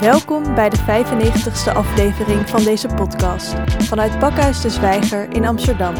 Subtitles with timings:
[0.00, 5.94] Welkom bij de 95ste aflevering van deze podcast vanuit Pakhuis de Zwijger in Amsterdam.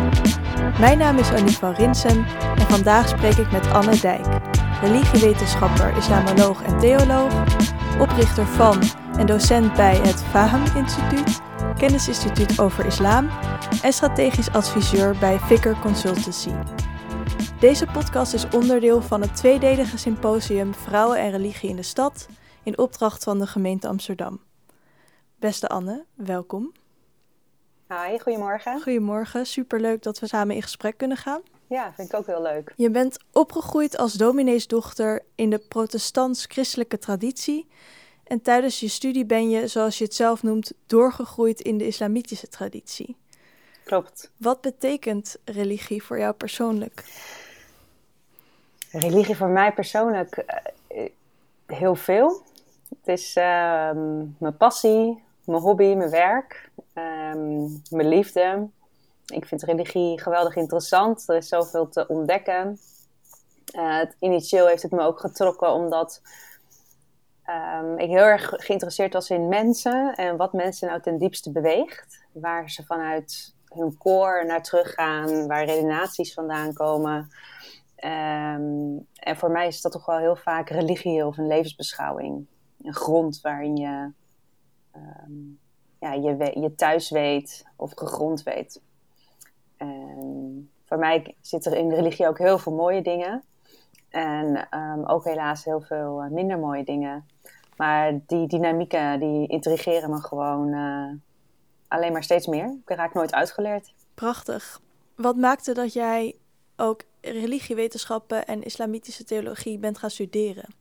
[0.79, 2.25] Mijn naam is Annie van Rinsem
[2.57, 4.27] en vandaag spreek ik met Anne Dijk,
[4.83, 7.33] religiewetenschapper, islamoloog en theoloog,
[7.99, 8.83] oprichter van
[9.19, 11.41] en docent bij het Faham Instituut,
[11.81, 13.29] kennisinstituut over islam
[13.83, 16.51] en strategisch adviseur bij Vicker Consultancy.
[17.61, 22.27] Deze podcast is onderdeel van het tweedelige symposium Vrouwen en Religie in de Stad
[22.63, 24.41] in opdracht van de gemeente Amsterdam.
[25.37, 26.73] Beste Anne, welkom.
[27.89, 28.81] Hi, goedemorgen.
[28.83, 31.41] Goedemorgen, superleuk dat we samen in gesprek kunnen gaan.
[31.67, 32.73] Ja, vind ik ook heel leuk.
[32.77, 37.69] Je bent opgegroeid als domineesdochter in de protestants-christelijke traditie.
[38.31, 42.49] En tijdens je studie ben je, zoals je het zelf noemt, doorgegroeid in de islamitische
[42.49, 43.17] traditie.
[43.85, 44.31] Klopt.
[44.37, 47.05] Wat betekent religie voor jou persoonlijk?
[48.91, 50.45] Religie voor mij persoonlijk
[50.89, 51.05] uh,
[51.67, 52.43] heel veel.
[52.89, 58.69] Het is ehm, mijn passie, mijn hobby, mijn werk, ehm, mijn liefde.
[59.27, 61.29] Ik vind religie geweldig interessant.
[61.29, 62.79] Er is zoveel te ontdekken.
[63.77, 66.23] Uh, het, initieel heeft het me ook getrokken omdat
[67.51, 72.25] um, ik heel erg geïnteresseerd was in mensen en wat mensen nou ten diepste beweegt.
[72.33, 77.29] Waar ze vanuit hun core naar teruggaan, waar redenaties vandaan komen.
[78.05, 82.47] Um, en voor mij is dat toch wel heel vaak religie of een levensbeschouwing.
[82.83, 84.11] Een grond waarin je
[84.97, 85.59] um,
[86.01, 88.81] ja, je, je thuis weet of gegrond weet.
[90.85, 93.45] Voor mij zit er in religie ook heel veel mooie dingen.
[94.11, 97.25] En um, ook helaas heel veel uh, minder mooie dingen.
[97.77, 101.11] Maar die dynamieken, die intrigeren me gewoon uh,
[101.89, 102.77] alleen maar steeds meer.
[102.87, 103.93] Ik raak nooit uitgeleerd.
[104.15, 104.81] Prachtig.
[105.15, 106.37] Wat maakte dat jij
[106.77, 110.80] ook religiewetenschappen en islamitische theologie bent gaan studeren?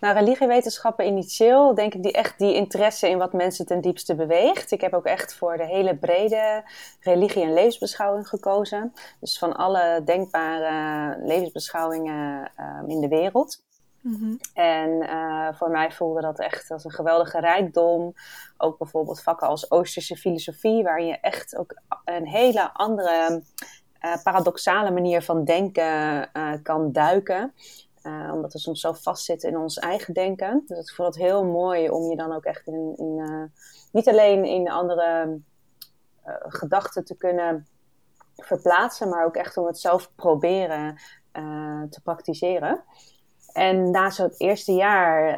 [0.00, 4.70] Nou, religiewetenschappen initieel, denk ik, die echt die interesse in wat mensen ten diepste beweegt.
[4.70, 6.64] Ik heb ook echt voor de hele brede
[7.00, 8.92] religie- en levensbeschouwing gekozen.
[9.20, 13.62] Dus van alle denkbare levensbeschouwingen uh, in de wereld.
[14.00, 14.40] Mm-hmm.
[14.54, 18.14] En uh, voor mij voelde dat echt als een geweldige rijkdom.
[18.56, 21.74] Ook bijvoorbeeld vakken als Oosterse filosofie, waar je echt ook
[22.04, 23.42] een hele andere
[24.04, 27.54] uh, paradoxale manier van denken uh, kan duiken.
[28.02, 30.62] Uh, omdat we soms zo vastzitten in ons eigen denken.
[30.66, 33.52] Dus ik vond het heel mooi om je dan ook echt in, in
[33.92, 35.38] niet alleen in andere
[36.48, 37.66] gedachten te kunnen
[38.36, 40.98] verplaatsen, maar ook echt om het zelf proberen
[41.90, 42.82] te praktiseren.
[43.52, 45.36] En na zo'n eerste jaar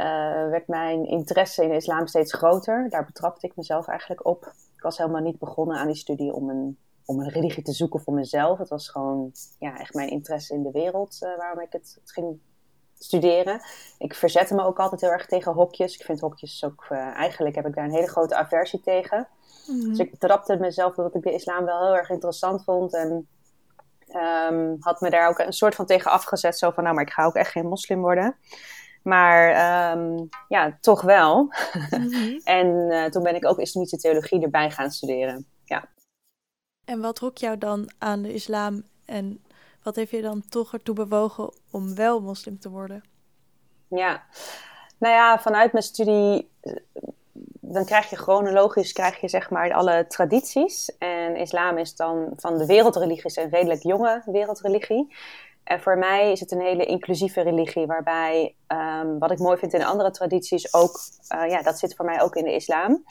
[0.51, 2.91] werd mijn interesse in de islam steeds groter.
[2.91, 4.53] Daar betrapte ik mezelf eigenlijk op.
[4.77, 8.01] Ik was helemaal niet begonnen aan die studie om een om een religie te zoeken
[8.01, 8.59] voor mezelf.
[8.59, 12.41] Het was gewoon ja, echt mijn interesse in de wereld waarom ik het, het, ging
[13.05, 13.61] studeren.
[13.99, 15.97] Ik verzette me ook altijd heel erg tegen hokjes.
[15.97, 19.29] Ik vind hokjes ook, uh, eigenlijk heb ik daar een hele grote aversie tegen.
[19.67, 19.89] Mm-hmm.
[19.89, 22.95] Dus ik trapte mezelf dat ik de islam wel heel erg interessant vond.
[22.95, 23.29] En
[24.51, 26.59] um, had me daar ook een soort van tegen afgezet.
[26.59, 28.37] Zo van, nou, maar ik ga ook echt geen moslim worden.
[29.03, 31.53] Maar um, ja, toch wel.
[31.91, 32.41] Mm-hmm.
[32.59, 35.47] en uh, toen ben ik ook islamitische theologie erbij gaan studeren.
[35.65, 35.89] Ja.
[36.85, 39.45] En wat trok jou dan aan de islam en
[39.83, 43.03] wat heeft je dan toch ertoe bewogen om wel moslim te worden?
[43.89, 44.23] Ja,
[44.99, 46.51] nou ja, vanuit mijn studie,
[47.61, 50.97] dan krijg je chronologisch krijg je zeg maar alle tradities.
[50.99, 55.15] En islam is dan van de wereldreligies een redelijk jonge wereldreligie.
[55.65, 59.73] En voor mij is het een hele inclusieve religie, waarbij um, wat ik mooi vind
[59.73, 61.01] in andere tradities ook,
[61.35, 63.05] uh, ja, dat zit voor mij ook in de islam.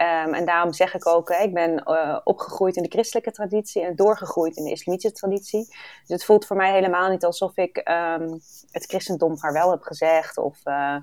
[0.00, 3.82] Um, en daarom zeg ik ook, hè, ik ben uh, opgegroeid in de christelijke traditie
[3.82, 5.66] en doorgegroeid in de islamitische traditie.
[5.66, 10.36] Dus het voelt voor mij helemaal niet alsof ik um, het christendom vaarwel heb gezegd.
[10.36, 10.96] Of, uh,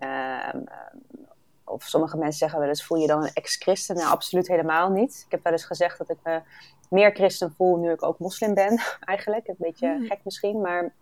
[0.00, 0.54] uh,
[1.64, 3.96] of sommige mensen zeggen wel eens, voel je dan een ex-christen?
[3.96, 5.22] Nou, absoluut helemaal niet.
[5.26, 6.40] Ik heb wel eens gezegd dat ik me
[6.88, 9.48] meer christen voel nu ik ook moslim ben, eigenlijk.
[9.48, 10.06] Een beetje mm.
[10.06, 10.92] gek misschien, maar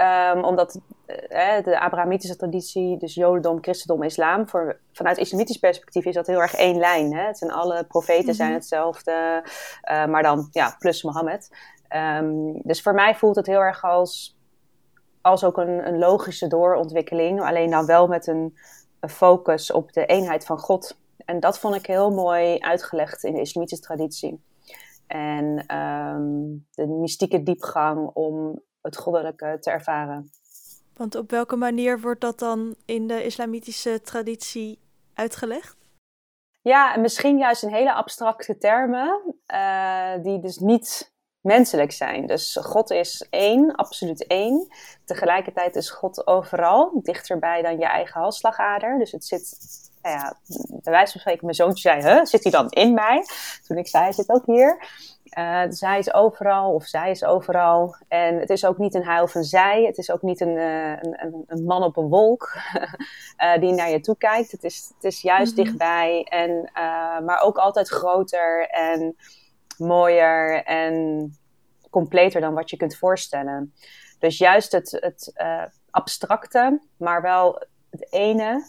[0.00, 6.14] Um, omdat uh, de Abrahamitische traditie, dus Jodendom, Christendom, Islam, voor, vanuit islamitisch perspectief is
[6.14, 7.14] dat heel erg één lijn.
[7.14, 7.26] Hè?
[7.26, 8.34] Het zijn alle profeten mm -hmm.
[8.34, 9.42] zijn hetzelfde,
[9.90, 11.50] uh, maar dan ja, plus Mohammed.
[11.96, 14.38] Um, dus voor mij voelt het heel erg als,
[15.20, 18.58] als ook een, een logische doorontwikkeling, alleen dan wel met een,
[19.00, 20.98] een, focus op de eenheid van God.
[21.24, 24.42] En dat vond ik heel mooi uitgelegd in de islamitische traditie.
[25.06, 30.30] En um, de mystieke diepgang om het goddelijke te ervaren.
[30.96, 34.78] Want op welke manier wordt dat dan in de islamitische traditie
[35.14, 35.76] uitgelegd?
[36.62, 42.26] Ja, misschien juist in hele abstracte termen, uh, die dus niet menselijk zijn.
[42.26, 44.66] Dus God is één, absoluut één.
[45.04, 48.98] Tegelijkertijd is God overal, dichterbij dan je eigen halsslagader.
[48.98, 49.58] Dus het zit,
[50.02, 50.36] nou ja,
[50.68, 53.24] bij wijze van spreken, mijn zoontje zei, huh, zit hij dan in mij?
[53.66, 54.86] Toen ik zei, hij zit ook hier.
[55.36, 57.96] Uh, dus hij is overal, of zij is overal.
[58.08, 59.84] En het is ook niet een hij of een zij.
[59.84, 62.56] Het is ook niet een, uh, een, een, man op een wolk
[63.42, 64.50] uh, die naar je toe kijkt.
[64.50, 65.64] Het is, het is juist mm -hmm.
[65.64, 66.70] dichtbij, en,
[67.24, 69.16] maar ook altijd groter en
[69.78, 71.36] mooier en
[71.90, 73.74] completer dan wat je kunt voorstellen.
[74.18, 75.32] Dus juist het, het
[75.90, 78.66] abstracte, maar wel het ene.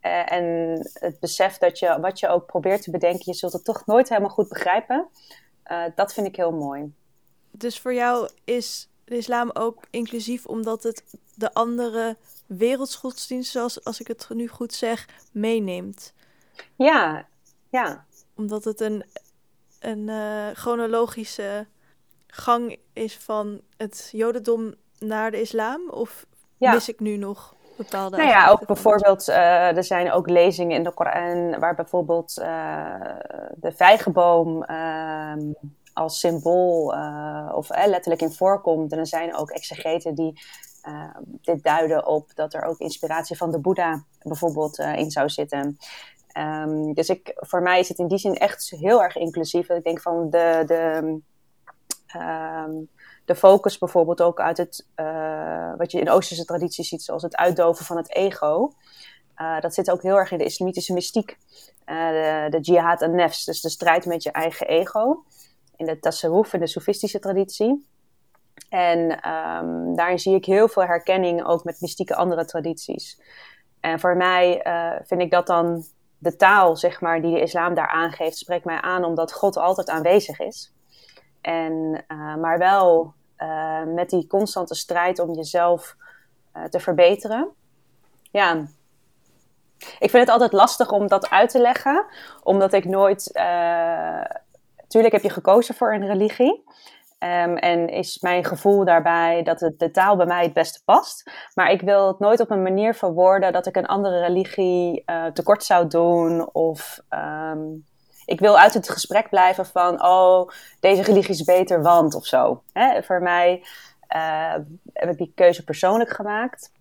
[0.00, 3.86] en het besef dat je, wat je ook probeert te bedenken, je zult het toch
[3.86, 5.08] nooit helemaal goed begrijpen.
[5.70, 6.92] Uh, dat vind ik heel mooi.
[7.50, 14.00] Dus voor jou is de islam ook inclusief omdat het de andere wereldsgodsdiensten, zoals als
[14.00, 16.12] ik het nu goed zeg, meeneemt?
[16.76, 17.28] Ja,
[17.68, 18.06] ja.
[18.34, 19.04] Omdat het een,
[19.78, 21.66] een uh, chronologische
[22.26, 25.90] gang is van het jodendom naar de islam?
[25.90, 26.26] Of
[26.56, 26.72] ja.
[26.72, 30.82] mis ik nu nog bepaalde Nou ja, ook bijvoorbeeld, uh, er zijn ook lezingen in
[30.82, 32.94] de Koran waar bijvoorbeeld uh,
[33.54, 35.32] de vijgenboom uh,
[35.92, 36.94] als symbool
[37.54, 38.92] of letterlijk in voorkomt.
[38.92, 40.40] En er zijn ook exegeten die
[41.40, 45.78] dit duiden op dat er ook inspiratie van de Boeddha bijvoorbeeld in zou zitten.
[46.38, 49.68] Um, dus ik, voor mij is het in die zin echt heel erg inclusief.
[49.68, 51.20] Ik denk van de, de
[52.16, 52.88] um,
[53.30, 57.36] de focus bijvoorbeeld ook uit het, uh, wat je in Oosterse tradities ziet, zoals het
[57.36, 58.72] uitdoven van het ego.
[59.36, 61.38] Uh, dat zit ook heel erg in de islamitische mystiek.
[61.86, 65.24] Uh, de, jihad en nefs, dus de strijd met je eigen ego.
[65.76, 67.86] In de tasawwuf, in de soefistische traditie.
[68.68, 73.20] En um, daarin zie ik heel veel herkenning ook met mystieke andere tradities.
[73.80, 74.62] En voor mij
[75.04, 75.84] vind ik dat dan
[76.18, 79.88] de taal, zeg maar, die de islam daar aangeeft, spreekt mij aan omdat God altijd
[79.88, 80.72] aanwezig is.
[81.40, 82.04] En,
[82.40, 85.96] maar wel uh, met die constante strijd om jezelf
[86.56, 87.48] uh, te verbeteren.
[88.30, 88.66] Ja,
[89.78, 92.06] ik vind het altijd lastig om dat uit te leggen,
[92.42, 93.32] omdat ik nooit.
[94.88, 96.64] Tuurlijk heb je gekozen voor een religie.
[97.22, 101.30] Um, en is mijn gevoel daarbij dat het, de taal bij mij het beste past.
[101.54, 105.26] Maar ik wil het nooit op een manier verwoorden dat ik een andere religie uh,
[105.26, 107.84] tekort zou doen of um,
[108.30, 110.50] ik wil uit het gesprek blijven van, oh,
[110.80, 112.62] deze religie is beter, want of zo.
[112.72, 113.02] Hè?
[113.02, 113.66] Voor mij
[114.16, 114.54] uh,
[114.92, 116.72] heb ik die keuze persoonlijk gemaakt,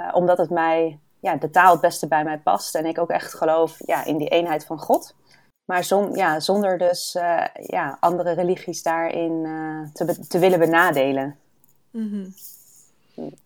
[0.00, 3.10] uh, omdat het mij, ja, de taal het beste bij mij past en ik ook
[3.10, 5.14] echt geloof ja, in die eenheid van God.
[5.64, 9.42] Maar zon, ja, zonder dus uh, ja, andere religies daarin
[9.92, 11.38] te, te willen benadelen.
[11.90, 12.34] -hmm.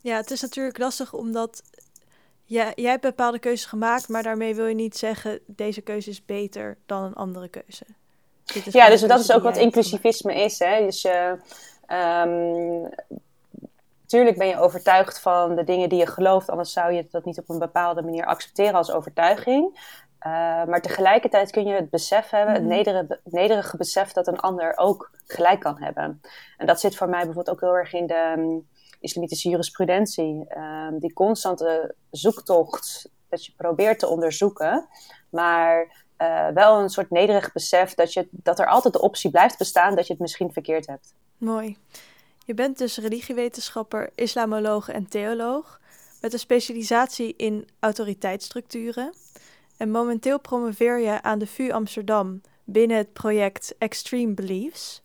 [0.00, 1.62] Ja, het is natuurlijk lastig omdat
[2.50, 6.25] ja, jij hebt bepaalde keuzes gemaakt, maar daarmee wil je niet zeggen deze keuze is
[6.25, 7.85] beter dan een andere keuze.
[8.70, 10.58] Ja, dus dat is ook wat inclusivisme is.
[10.58, 10.81] Hè?
[10.85, 11.37] Dus je,
[11.88, 12.88] um,
[14.06, 17.38] tuurlijk ben je overtuigd van de dingen die je gelooft, anders zou je dat niet
[17.38, 19.64] op een bepaalde manier accepteren als overtuiging.
[20.26, 20.32] Uh,
[20.64, 22.73] maar tegelijkertijd kun je het besef hebben, het mhm.
[22.73, 26.20] nederige, nederige besef dat een ander ook gelijk kan hebben.
[26.56, 28.61] En dat zit voor mij bijvoorbeeld ook heel erg in de
[29.00, 30.47] islamitische jurisprudentie.
[30.56, 34.88] Um, die constante zoektocht dat je probeert te onderzoeken,
[35.31, 39.58] maar uh, wel een soort nederig besef dat, je, dat er altijd de optie blijft
[39.58, 41.14] bestaan dat je het misschien verkeerd hebt.
[41.38, 41.76] Mooi.
[42.45, 45.80] Je bent dus religiewetenschapper, islamoloog en theoloog
[46.21, 49.14] met een specialisatie in autoriteitsstructuren.
[49.76, 55.02] En momenteel promoveer je aan de VU Amsterdam binnen het project Extreme Beliefs.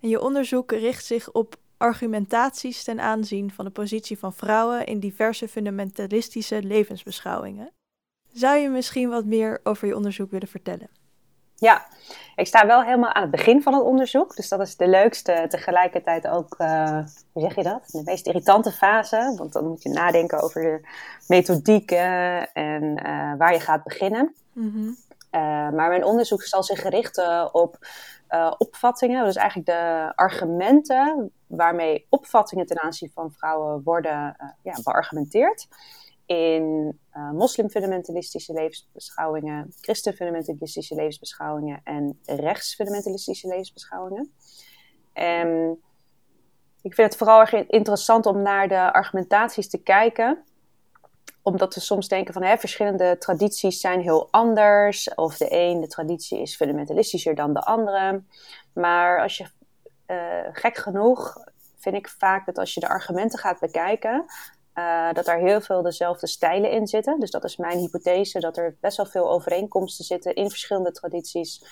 [0.00, 5.00] En je onderzoek richt zich op argumentaties ten aanzien van de positie van vrouwen in
[5.00, 7.70] diverse fundamentalistische levensbeschouwingen.
[8.32, 10.88] Zou je misschien wat meer over je onderzoek willen vertellen?
[11.58, 11.86] Ja,
[12.34, 14.36] ik sta wel helemaal aan het begin van het onderzoek.
[14.36, 16.98] Dus dat is de leukste, tegelijkertijd ook, uh,
[17.32, 17.88] hoe zeg je dat?
[17.90, 19.34] De meest irritante fase.
[19.36, 20.88] Want dan moet je nadenken over de
[21.28, 24.34] methodieken en uh, waar je gaat beginnen.
[24.52, 24.96] Mm -hmm.
[25.30, 25.40] Uh,
[25.70, 27.78] maar mijn onderzoek zal zich richten op
[28.28, 34.80] uh, opvattingen, dus eigenlijk de argumenten waarmee opvattingen ten aanzien van vrouwen worden uh, ja,
[34.82, 35.68] beargumenteerd.
[36.26, 36.98] In
[37.32, 44.32] moslimfundamentalistische levensbeschouwingen, christenfundamentalistische levensbeschouwingen en rechtsfundamentalistische levensbeschouwingen.
[45.12, 45.78] En
[46.82, 50.44] ik vind het vooral erg interessant om naar de argumentaties te kijken
[51.46, 55.14] omdat we soms denken van hè, verschillende tradities zijn heel anders.
[55.14, 58.22] Of de een, de traditie is fundamentalistischer dan de andere.
[58.72, 59.46] Maar als je,
[60.06, 61.36] uh, gek genoeg,
[61.76, 64.24] vind ik vaak dat als je de argumenten gaat bekijken,
[64.74, 67.20] uh, dat er heel veel dezelfde stijlen in zitten.
[67.20, 71.64] Dus dat is mijn hypothese, dat er best wel veel overeenkomsten zitten in verschillende tradities.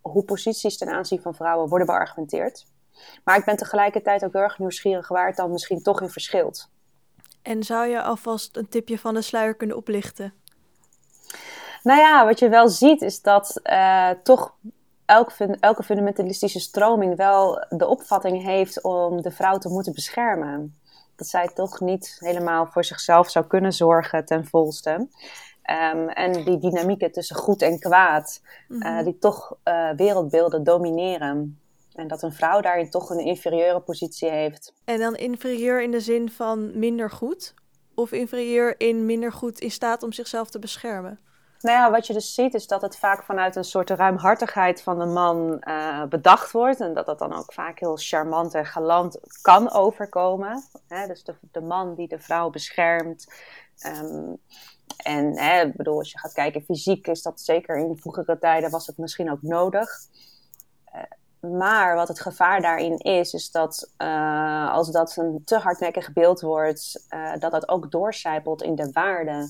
[0.00, 2.66] hoe posities ten aanzien van vrouwen worden beargumenteerd.
[3.24, 6.72] Maar ik ben tegelijkertijd ook heel erg nieuwsgierig waar het dan misschien toch in verschilt.
[7.44, 10.32] En zou je alvast een tipje van de sluier kunnen oplichten?
[11.82, 14.54] Nou ja, wat je wel ziet is dat uh, toch
[15.04, 20.78] elk, elke fundamentalistische stroming wel de opvatting heeft om de vrouw te moeten beschermen.
[21.16, 24.90] Dat zij toch niet helemaal voor zichzelf zou kunnen zorgen ten volste.
[24.90, 31.58] Um, en die dynamieken tussen goed en kwaad, uh, die toch uh, wereldbeelden domineren.
[31.94, 34.74] En dat een vrouw daarin toch een inferieure positie heeft.
[34.84, 37.54] En dan inferieur in de zin van minder goed?
[37.94, 41.18] Of inferieur in minder goed in staat om zichzelf te beschermen?
[41.60, 44.98] Nou ja, wat je dus ziet is dat het vaak vanuit een soort ruimhartigheid van
[44.98, 46.80] de man uh, bedacht wordt.
[46.80, 50.62] En dat dat dan ook vaak heel charmant en galant kan overkomen.
[50.88, 51.06] Hè?
[51.06, 53.26] Dus de, de man die de vrouw beschermt.
[53.86, 54.38] Um,
[54.96, 58.86] en hè, bedoel, als je gaat kijken fysiek is dat zeker in vroegere tijden was
[58.86, 59.88] het misschien ook nodig.
[60.94, 61.02] Uh,
[61.52, 66.40] maar wat het gevaar daarin is, is dat uh, als dat een te hardnekkig beeld
[66.40, 69.48] wordt, uh, dat dat ook doorcijpelt in de waarde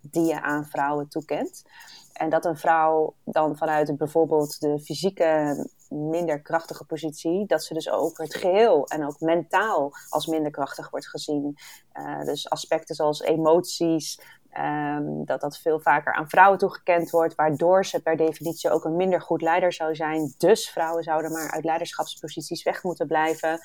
[0.00, 1.64] die je aan vrouwen toekent.
[2.12, 7.90] En dat een vrouw dan vanuit bijvoorbeeld de fysieke minder krachtige positie, dat ze dus
[7.90, 11.56] over het geheel en ook mentaal als minder krachtig wordt gezien.
[12.24, 14.20] Dus aspecten zoals emoties,
[14.58, 18.96] um, dat dat veel vaker aan vrouwen toegekend wordt, waardoor ze per definitie ook een
[18.96, 20.34] minder goed leider zou zijn.
[20.38, 23.60] Dus vrouwen zouden maar uit leiderschapsposities weg moeten blijven.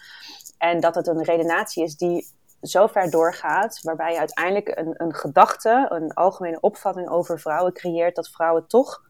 [0.57, 2.27] En dat het een redenatie is die
[2.61, 8.15] zo ver doorgaat, waarbij je uiteindelijk een, een gedachte, een algemene opvatting over vrouwen creëert,
[8.15, 9.03] dat vrouwen toch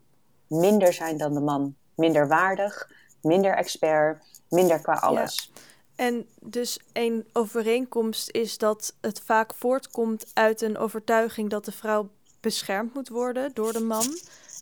[0.47, 1.75] minder zijn dan de man.
[1.95, 2.89] Minder waardig,
[3.21, 5.51] minder expert, minder qua alles.
[5.53, 5.61] Ja.
[6.01, 12.09] En dus een overeenkomst is dat het vaak voortkomt uit een overtuiging dat de vrouw
[12.39, 14.05] beschermd moet worden door de man.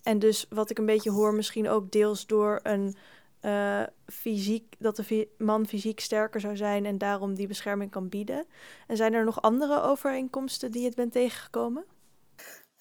[0.04, 2.96] En dus wat ik een beetje hoor, misschien ook deels door een
[3.42, 8.46] uh, fysiek, dat de man fysiek sterker zou zijn en daarom die bescherming kan bieden.
[8.88, 11.84] En zijn er nog andere overeenkomsten die je bent tegengekomen?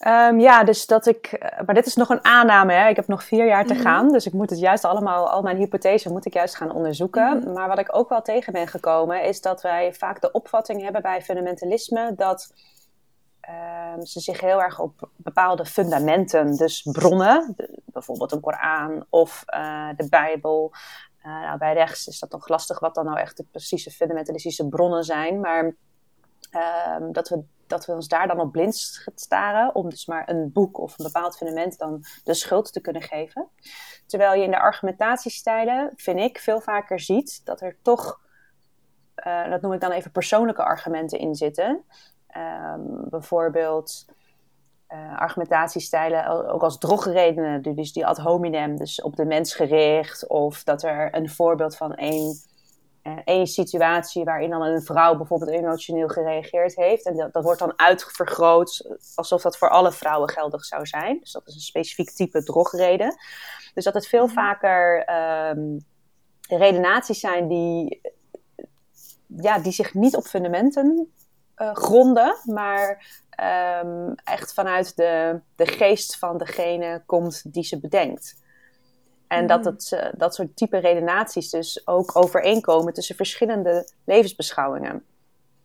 [0.07, 1.27] Um, ja, dus dat ik.
[1.27, 2.73] Eh, maar dit is nog een aanname.
[2.73, 2.89] Hè?
[2.89, 3.89] Ik heb nog vier jaar te mm -hmm.
[3.89, 4.13] gaan.
[4.13, 7.37] Dus ik moet het juist allemaal, al mijn hypothesen moet ik juist gaan onderzoeken.
[7.37, 7.53] Mm -hmm.
[7.53, 11.03] Maar wat ik ook wel tegen ben gekomen, is dat wij vaak de opvatting hebben
[11.03, 12.53] bij fundamentalisme dat
[13.97, 19.45] um, ze zich heel erg op bepaalde fundamenten, dus bronnen, de, bijvoorbeeld een Koran of
[19.55, 20.73] uh, de Bijbel.
[21.27, 24.69] Uh, nou, bij rechts is dat nog lastig wat dan nou echt de precieze fundamentalistische
[24.69, 25.41] bronnen zijn.
[25.41, 30.29] Maar um, dat, we, dat we ons daar dan op blind staren om dus maar
[30.29, 33.49] een boek of een bepaald fundament dan de schuld te kunnen geven.
[34.07, 38.21] Terwijl je in de argumentatiestijlen, vind ik, veel vaker ziet dat er toch,
[39.27, 41.85] uh, dat noem ik dan even persoonlijke argumenten in zitten.
[42.37, 44.07] Um, bijvoorbeeld
[44.89, 50.65] uh, argumentatiestijlen ook als drogredenen, dus die ad hominem, dus op de mens gericht, of
[50.65, 52.37] dat er een voorbeeld van één,
[53.25, 57.73] één situatie waarin dan een vrouw bijvoorbeeld emotioneel gereageerd heeft, en dat, dat wordt dan
[57.77, 61.19] uitvergroot alsof dat voor alle vrouwen geldig zou zijn.
[61.21, 63.17] Dus dat is een specifiek type drogreden.
[63.75, 64.35] Dus dat het veel -hmm.
[64.35, 65.09] vaker
[65.51, 65.85] um,
[66.49, 68.01] redenaties zijn die,
[69.27, 71.13] ja, die zich niet op fundamenten
[71.57, 73.07] uh, gronden, maar
[73.83, 78.47] um, echt vanuit de, de geest van degene komt die ze bedenkt.
[79.29, 85.05] En dat het, uh, dat soort type redenaties dus ook overeenkomen tussen verschillende levensbeschouwingen.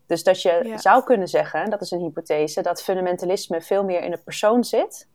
[0.05, 0.77] Dus dat je ja.
[0.77, 5.08] zou kunnen zeggen, dat is een hypothese, dat fundamentalisme veel meer in de persoon zit,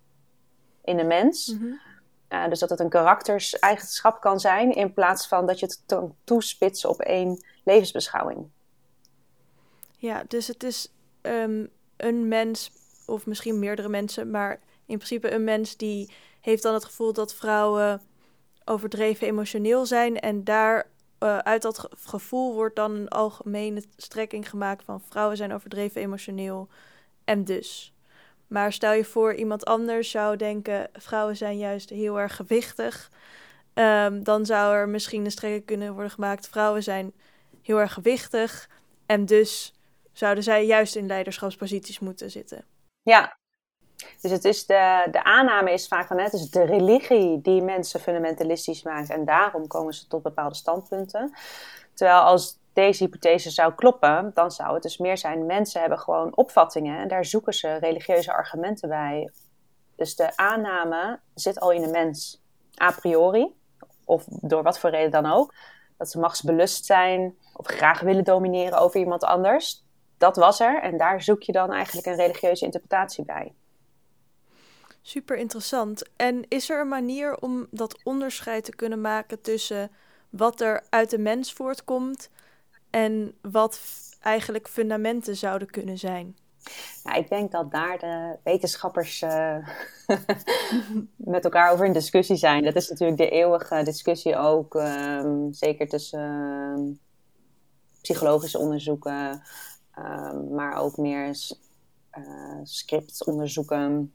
[0.84, 1.46] in de mens.
[1.46, 1.80] Mm -hmm.
[2.28, 6.14] uh, dus dat het een karakterseigenschap kan zijn, in plaats van dat je het to
[6.24, 8.46] toespitst op één levensbeschouwing.
[9.96, 12.72] Ja, dus het is um, een mens,
[13.06, 17.34] of misschien meerdere mensen, maar in principe een mens die heeft dan het gevoel dat
[17.34, 18.00] vrouwen
[18.68, 20.20] overdreven emotioneel zijn.
[20.20, 20.86] En daar
[21.22, 26.68] uh, uit dat gevoel wordt dan een algemene strekking gemaakt van vrouwen zijn overdreven emotioneel
[27.24, 27.92] en dus.
[28.46, 33.10] Maar stel je voor, iemand anders zou denken: vrouwen zijn juist heel erg gewichtig.
[33.74, 37.12] Um, dan zou er misschien een strekking kunnen worden gemaakt: vrouwen zijn
[37.62, 38.68] heel erg gewichtig.
[39.06, 39.74] En dus
[40.12, 42.64] zouden zij juist in leiderschapsposities moeten zitten.
[43.02, 43.37] Ja,
[44.20, 48.00] dus het is de, de aanname is vaak van het is de religie die mensen
[48.00, 51.34] fundamentalistisch maakt en daarom komen ze tot bepaalde standpunten.
[51.94, 56.36] Terwijl als deze hypothese zou kloppen, dan zou het dus meer zijn: mensen hebben gewoon
[56.36, 59.30] opvattingen en daar zoeken ze religieuze argumenten bij.
[59.96, 62.42] Dus de aanname zit al in de mens,
[62.82, 63.54] a priori,
[64.04, 65.54] of door wat voor reden dan ook.
[65.96, 69.86] Dat ze machtsbelust zijn of graag willen domineren over iemand anders
[70.18, 73.54] dat was er en daar zoek je dan eigenlijk een religieuze interpretatie bij.
[75.08, 76.02] Super interessant.
[76.16, 79.90] En is er een manier om dat onderscheid te kunnen maken tussen
[80.30, 82.30] wat er uit de mens voortkomt
[82.90, 83.80] en wat
[84.20, 86.36] eigenlijk fundamenten zouden kunnen zijn?
[87.04, 89.68] Ja, ik denk dat daar de wetenschappers uh,
[91.16, 92.64] met elkaar over in discussie zijn.
[92.64, 96.96] Dat is natuurlijk de eeuwige discussie ook, um, zeker tussen uh,
[98.02, 99.42] psychologische onderzoeken,
[99.98, 101.26] um, maar ook meer
[102.18, 104.12] uh, scriptonderzoeken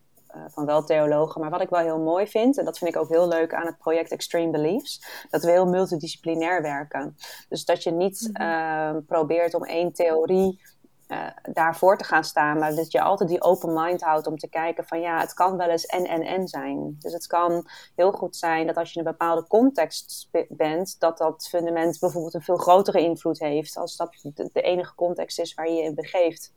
[0.48, 1.42] van wel theologen.
[1.42, 3.66] Maar wat ik wel heel mooi vind, en dat vind ik ook heel leuk aan
[3.66, 7.16] het project Extreme Beliefs, dat we heel multidisciplinair werken.
[7.50, 8.62] Dus dat je niet mm
[9.06, 10.62] probeert om één theorie
[11.08, 12.60] uh, daarvoor te gaan staan.
[12.60, 15.58] Maar dat je altijd die open mind houdt om te kijken van ja, het kan
[15.58, 16.96] wel eens en en en zijn.
[17.00, 21.18] Dus het kan heel goed zijn dat als je in een bepaalde context bent, dat
[21.18, 25.70] dat fundament bijvoorbeeld een veel grotere invloed heeft als dat de, enige context is waar
[25.70, 26.54] je je in begeeft.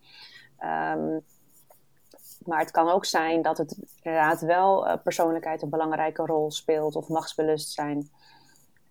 [0.94, 1.24] Um,
[2.46, 6.96] maar het kan ook zijn dat het inderdaad wel uh, persoonlijkheid een belangrijke rol speelt
[6.96, 8.10] of machtsbewustzijn.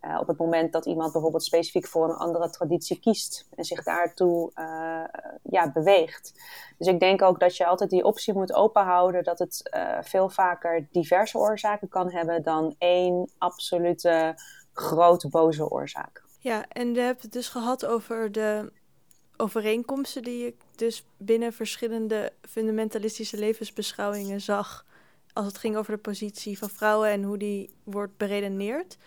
[0.01, 3.83] Uh, op het moment dat iemand bijvoorbeeld specifiek voor een andere traditie kiest en zich
[3.83, 5.03] daartoe uh,
[5.43, 6.33] ja, beweegt.
[6.77, 9.69] Dus ik denk ook dat je altijd die optie moet openhouden dat het
[10.01, 14.35] veel vaker diverse oorzaken kan hebben dan één absolute
[14.74, 16.24] grote boze oorzaak.
[16.39, 18.71] Ja, en we hebben het dus gehad over de
[19.38, 24.86] overeenkomsten die je dus binnen verschillende fundamentalistische levensbeschouwingen zag
[25.34, 28.98] als het ging over de positie van vrouwen en hoe die wordt beredeneerd.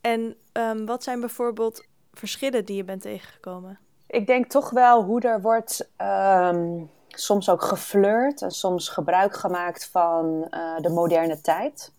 [0.00, 3.78] En um, wat zijn bijvoorbeeld verschillen die je bent tegengekomen?
[4.06, 9.86] Ik denk toch wel hoe er wordt um, soms ook geflirt en soms gebruik gemaakt
[9.86, 11.92] van uh, de moderne tijd.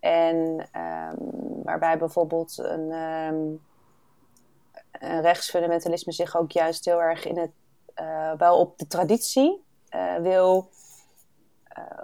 [0.00, 3.60] En um, waarbij bijvoorbeeld een, een
[5.20, 7.50] rechtsfundamentalisme zich ook juist heel erg in het,
[8.36, 10.70] wel op de traditie uh, wil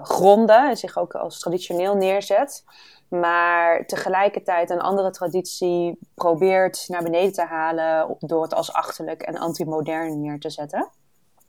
[0.03, 2.65] gronden en zich ook als traditioneel neerzet
[3.09, 9.39] maar tegelijkertijd een andere traditie probeert naar beneden te halen door het als achterlijk en
[9.39, 10.89] anti-modern neer te zetten.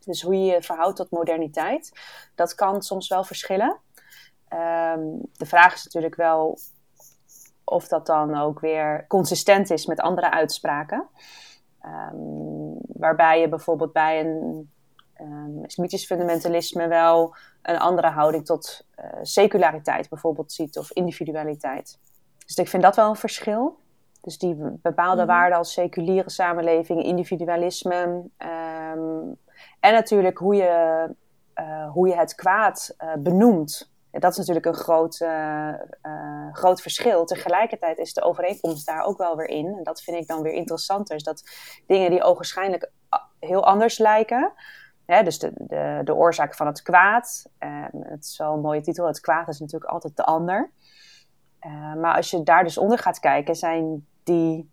[0.05, 1.91] Dus hoe je je verhoudt tot moderniteit,
[2.35, 3.77] dat kan soms wel verschillen.
[4.53, 6.59] Um, de vraag is natuurlijk wel
[7.63, 11.07] of dat dan ook weer consistent is met andere uitspraken.
[11.85, 14.69] Um, waarbij je bijvoorbeeld bij een
[15.21, 21.99] um, islamitisch fundamentalisme wel een andere houding tot uh, seculariteit bijvoorbeeld ziet of individualiteit.
[22.45, 23.77] Dus ik vind dat wel een verschil.
[24.21, 28.23] Dus die bepaalde mm waarden als seculiere samenleving, individualisme.
[28.37, 29.37] Um,
[29.79, 31.07] en natuurlijk hoe je,
[31.55, 33.91] uh, hoe je het kwaad uh, benoemt.
[34.11, 35.25] Dat is natuurlijk een groot,
[36.51, 37.25] groot verschil.
[37.25, 39.65] Tegelijkertijd is de overeenkomst daar ook wel weer in.
[39.77, 41.15] En dat vind ik dan weer interessanter.
[41.15, 41.43] Is dat
[41.87, 42.91] dingen die ogenschijnlijk
[43.39, 44.53] heel anders lijken,
[45.09, 47.45] Hè, dus de, de, de oorzaak van het kwaad.
[47.91, 49.07] het is wel een mooie titel.
[49.07, 50.71] Het kwaad is natuurlijk altijd de ander.
[51.97, 54.69] Maar als je daar dus onder gaat kijken, zijn die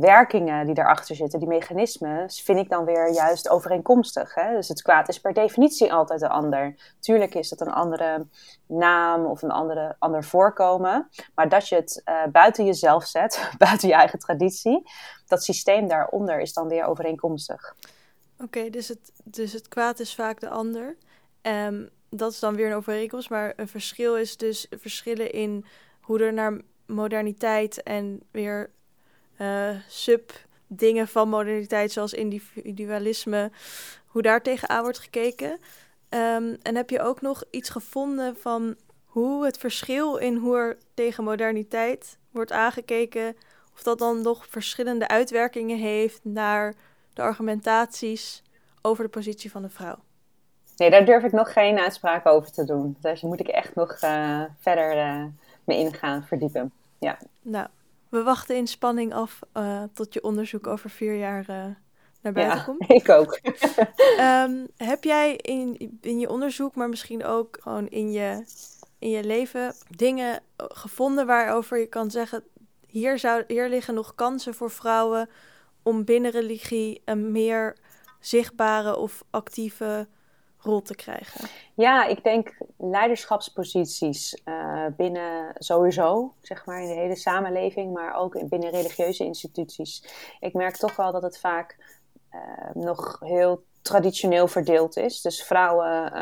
[0.00, 4.34] werkingen die daarachter zitten, die mechanismen, vind ik dan weer juist overeenkomstig.
[4.34, 4.54] Hè?
[4.54, 6.74] Dus het kwaad is per definitie altijd de ander.
[7.00, 8.26] Tuurlijk is het een andere
[8.66, 11.08] naam of een andere, ander voorkomen.
[11.34, 14.90] Maar dat je het uh, buiten jezelf zet, buiten je eigen traditie,
[15.26, 17.74] dat systeem daaronder is dan weer overeenkomstig.
[18.38, 20.96] Oké, dus, het, dus het kwaad is vaak de ander.
[21.42, 25.64] Um, dat is dan weer een overeenkomst, maar een verschil is dus verschillen in
[26.00, 28.70] hoe er naar moderniteit en weer
[29.38, 33.50] uh, sub-dingen van moderniteit, zoals individualisme,
[34.06, 35.50] hoe daar tegenaan wordt gekeken.
[35.50, 40.78] Um, en heb je ook nog iets gevonden van hoe het verschil in hoe er
[40.94, 43.36] tegen moderniteit wordt aangekeken,
[43.74, 46.74] of dat dan nog verschillende uitwerkingen heeft naar
[47.12, 48.42] de argumentaties
[48.82, 49.98] over de positie van de vrouw?
[50.76, 52.96] Nee, daar durf ik nog geen uitspraak over te doen.
[53.00, 55.24] Daar moet ik echt nog uh, verder uh,
[55.64, 56.72] mee ingaan, verdiepen.
[56.98, 57.18] Ja.
[57.42, 57.66] Nou,
[58.16, 61.44] we wachten in spanning af uh, tot je onderzoek over vier jaar
[62.22, 62.90] naar buiten ja, komt.
[63.02, 63.38] ik ook.
[64.18, 68.44] um, heb jij in, in je onderzoek, maar misschien ook gewoon in je,
[68.98, 72.44] in je leven, dingen gevonden waarover je kan zeggen:
[72.86, 75.28] hier, zou, hier liggen nog kansen voor vrouwen
[75.82, 77.76] om binnen religie een meer
[78.20, 80.08] zichtbare of actieve
[80.66, 81.48] rol te krijgen?
[81.74, 88.48] Ja, ik denk leiderschapsposities uh, binnen sowieso, zeg maar, in de hele samenleving, maar ook
[88.48, 90.02] binnen religieuze instituties.
[90.40, 91.76] Ik merk toch wel dat het vaak
[92.34, 92.40] uh,
[92.74, 95.20] nog heel traditioneel verdeeld is.
[95.20, 96.12] Dus vrouwen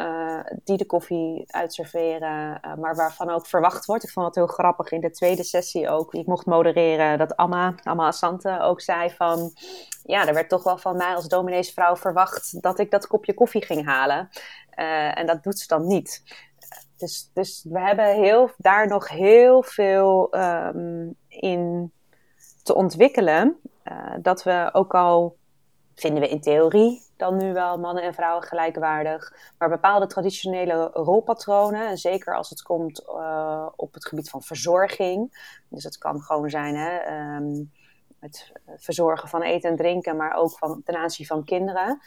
[0.65, 4.05] die de koffie uitserveren, maar waarvan ook verwacht wordt.
[4.05, 7.37] Ik vond het heel grappig in de tweede sessie ook, die ik mocht modereren, dat
[7.37, 9.53] Amma, Amma Assante ook zei van...
[10.03, 13.65] Ja, er werd toch wel van mij als domineesvrouw verwacht dat ik dat kopje koffie
[13.65, 14.29] ging halen.
[15.15, 16.23] en dat doet ze dan niet.
[16.97, 21.93] Dus, dus we hebben heel, daar nog heel veel ehm, in
[22.63, 23.61] te ontwikkelen.
[24.21, 25.37] Dat we ook al
[25.95, 29.33] vinden we in theorie dan nu wel mannen en vrouwen gelijkwaardig.
[29.59, 35.49] Maar bepaalde traditionele rolpatronen, en zeker als het komt uh, op het gebied van verzorging.
[35.69, 37.73] Dus het kan gewoon zijn hè, um,
[38.19, 42.01] het verzorgen van eten en drinken, maar ook van, ten aanzien van kinderen.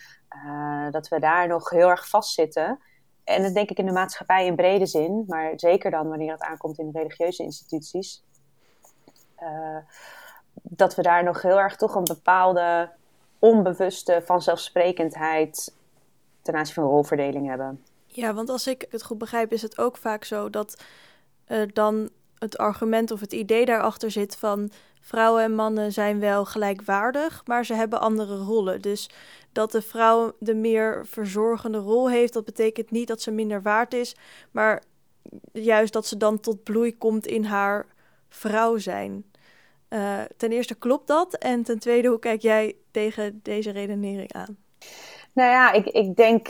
[0.45, 2.79] Uh, dat we daar nog heel erg vastzitten
[3.27, 6.41] en dat denk ik in de maatschappij in brede zin, maar zeker dan wanneer het
[6.41, 8.23] aankomt in religieuze instituties,
[9.39, 9.77] uh,
[10.53, 12.91] dat we daar nog heel erg toch een bepaalde
[13.39, 15.73] onbewuste vanzelfsprekendheid
[16.41, 17.83] ten aanzien van rolverdeling hebben.
[18.05, 20.83] Ja, want als ik het goed begrijp, is het ook vaak zo dat
[21.47, 24.71] uh, dan het argument of het idee daarachter zit van
[25.01, 28.81] vrouwen en mannen zijn wel gelijkwaardig, maar ze hebben andere rollen.
[28.81, 29.09] Dus
[29.51, 33.93] dat de vrouw de meer verzorgende rol heeft, dat betekent niet dat ze minder waard
[33.93, 34.15] is,
[34.51, 34.83] maar
[35.51, 37.85] juist dat ze dan tot bloei komt in haar
[38.29, 39.25] vrouw zijn.
[39.89, 44.57] Uh, ten eerste klopt dat en ten tweede, hoe kijk jij tegen deze redenering aan?
[45.33, 46.47] Nou ja, ik, ik denk,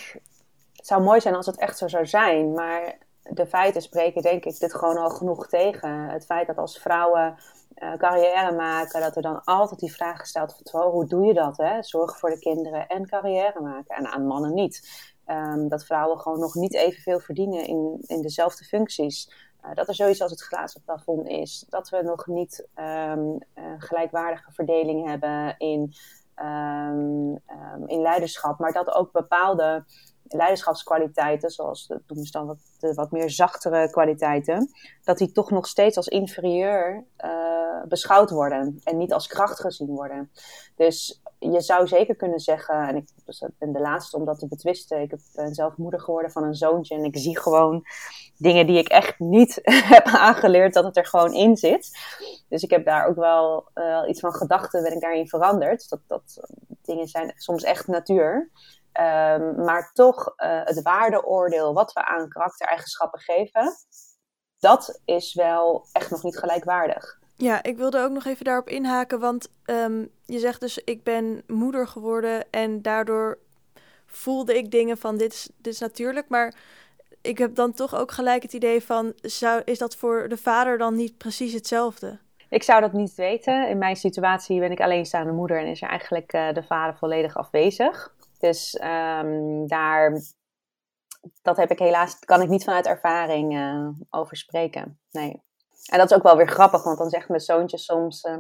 [0.73, 4.45] het zou mooi zijn als het echt zo zou zijn, maar de feiten spreken denk
[4.45, 6.09] ik dit gewoon al genoeg tegen.
[6.09, 7.37] Het feit dat als vrouwen
[7.75, 11.57] uh, carrière maken, dat er dan altijd die vraag gesteld wordt: hoe doe je dat?
[11.57, 11.83] Hè?
[11.83, 13.95] Zorgen voor de kinderen en carrière maken.
[13.95, 14.89] En aan mannen niet.
[15.27, 19.31] Um, dat vrouwen gewoon nog niet evenveel verdienen in, in dezelfde functies.
[19.67, 21.65] Uh, dat er zoiets als het glazen plafond is.
[21.69, 23.37] Dat we nog niet um,
[23.77, 25.93] gelijkwaardige verdeling hebben in,
[26.35, 27.41] um,
[27.85, 28.59] in leiderschap.
[28.59, 29.85] Maar dat ook bepaalde
[30.23, 34.69] leiderschapskwaliteiten, zoals de, noemen dan wat, de wat meer zachtere kwaliteiten,
[35.03, 39.87] dat die toch nog steeds als inferieur uh, beschouwd worden en niet als kracht gezien
[39.87, 40.31] worden.
[40.75, 43.09] Dus je zou zeker kunnen zeggen, en ik
[43.57, 46.95] ben de laatste om dat te betwisten, ik ben zelf moeder geworden van een zoontje
[46.95, 47.85] en ik zie gewoon
[48.37, 49.59] dingen die ik echt niet
[49.93, 51.97] heb aangeleerd dat het er gewoon in zit.
[52.49, 55.89] Dus ik heb daar ook wel uh, iets van gedachten, ben ik daarin veranderd.
[55.89, 56.39] Dat, dat
[56.81, 58.51] dingen zijn soms echt natuur.
[58.99, 63.75] Um, maar toch uh, het waardeoordeel wat we aan karaktereigenschappen geven,
[64.59, 67.16] dat is wel echt nog niet gelijkwaardig.
[67.37, 71.43] Ja, ik wilde ook nog even daarop inhaken, want um, je zegt dus ik ben
[71.47, 73.37] moeder geworden en daardoor
[74.05, 76.55] voelde ik dingen van dit is, dit is natuurlijk, maar
[77.21, 79.13] ik heb dan toch ook gelijk het idee van
[79.63, 82.19] is dat voor de vader dan niet precies hetzelfde?
[82.49, 83.69] Ik zou dat niet weten.
[83.69, 87.35] In mijn situatie ben ik alleenstaande moeder en is er eigenlijk uh, de vader volledig
[87.35, 88.15] afwezig.
[88.39, 90.21] Dus um, daar,
[91.41, 94.99] dat heb ik helaas, kan ik niet vanuit ervaring uh, over spreken.
[95.11, 95.45] Nee.
[95.91, 98.37] En dat is ook wel weer grappig, want dan zegt mijn zoontje soms: uh,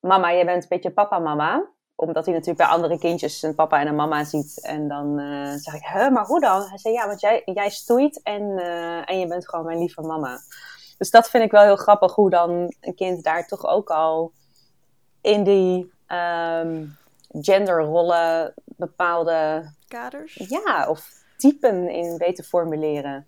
[0.00, 3.86] Mama, jij bent een beetje papa-mama omdat hij natuurlijk bij andere kindjes een papa en
[3.86, 4.60] een mama ziet.
[4.62, 6.62] En dan uh, zeg ik, huh, maar hoe dan?
[6.62, 10.00] Hij zei, ja, want jij, jij stoeit en, uh, en je bent gewoon mijn lieve
[10.00, 10.40] mama.
[10.98, 14.32] Dus dat vind ik wel heel grappig, hoe dan een kind daar toch ook al
[15.20, 16.96] in die um,
[17.30, 20.34] genderrollen bepaalde kaders.
[20.48, 23.26] Ja, of typen in weten formuleren.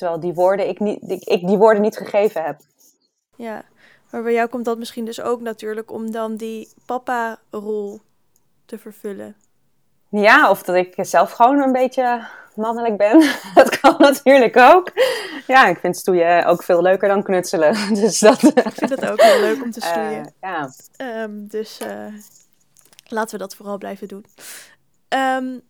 [0.00, 2.60] Terwijl die woorden ik, niet, ik, ik die woorden niet gegeven heb.
[3.36, 3.64] Ja,
[4.10, 8.00] maar bij jou komt dat misschien dus ook natuurlijk om dan die papa-rol
[8.66, 9.36] te vervullen.
[10.08, 13.20] Ja, of dat ik zelf gewoon een beetje mannelijk ben.
[13.54, 14.92] dat kan natuurlijk ook.
[15.46, 17.74] Ja, ik vind stoeien ook veel leuker dan knutselen.
[18.02, 20.32] Dus dat, ik vind het ook heel leuk om te stoeien.
[20.40, 20.70] Uh, ja.
[21.22, 22.14] Um, dus uh,
[23.06, 24.24] laten we dat vooral blijven doen.
[25.08, 25.60] Um,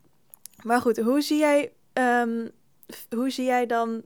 [0.62, 2.50] maar goed, hoe zie jij, um,
[3.10, 4.02] hoe zie jij dan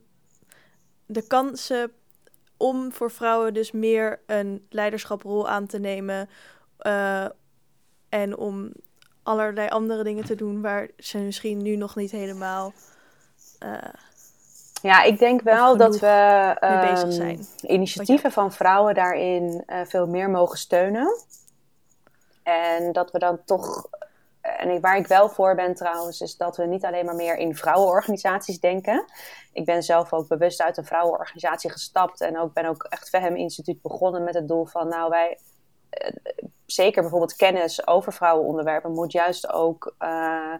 [1.05, 1.91] de kansen
[2.57, 6.29] om voor vrouwen dus meer een leiderschaprol aan te nemen
[6.81, 7.25] uh,
[8.09, 8.71] en om
[9.23, 12.73] allerlei andere dingen te doen waar ze misschien nu nog niet helemaal.
[13.63, 13.77] Uh,
[14.81, 17.45] ja, ik denk wel dat we um, bezig zijn.
[17.61, 21.19] initiatieven van vrouwen daarin uh, veel meer mogen steunen.
[22.43, 23.89] En dat we dan toch,
[24.57, 27.55] en waar ik wel voor ben trouwens, is dat we niet alleen maar meer in
[27.55, 29.05] vrouwenorganisaties denken.
[29.53, 33.35] Ik ben zelf ook bewust uit een vrouwenorganisatie gestapt en ook ben ook echt Vehem
[33.35, 35.37] Instituut begonnen met het doel van, nou wij,
[36.65, 40.53] zeker bijvoorbeeld kennis over vrouwenonderwerpen moet juist ook uh,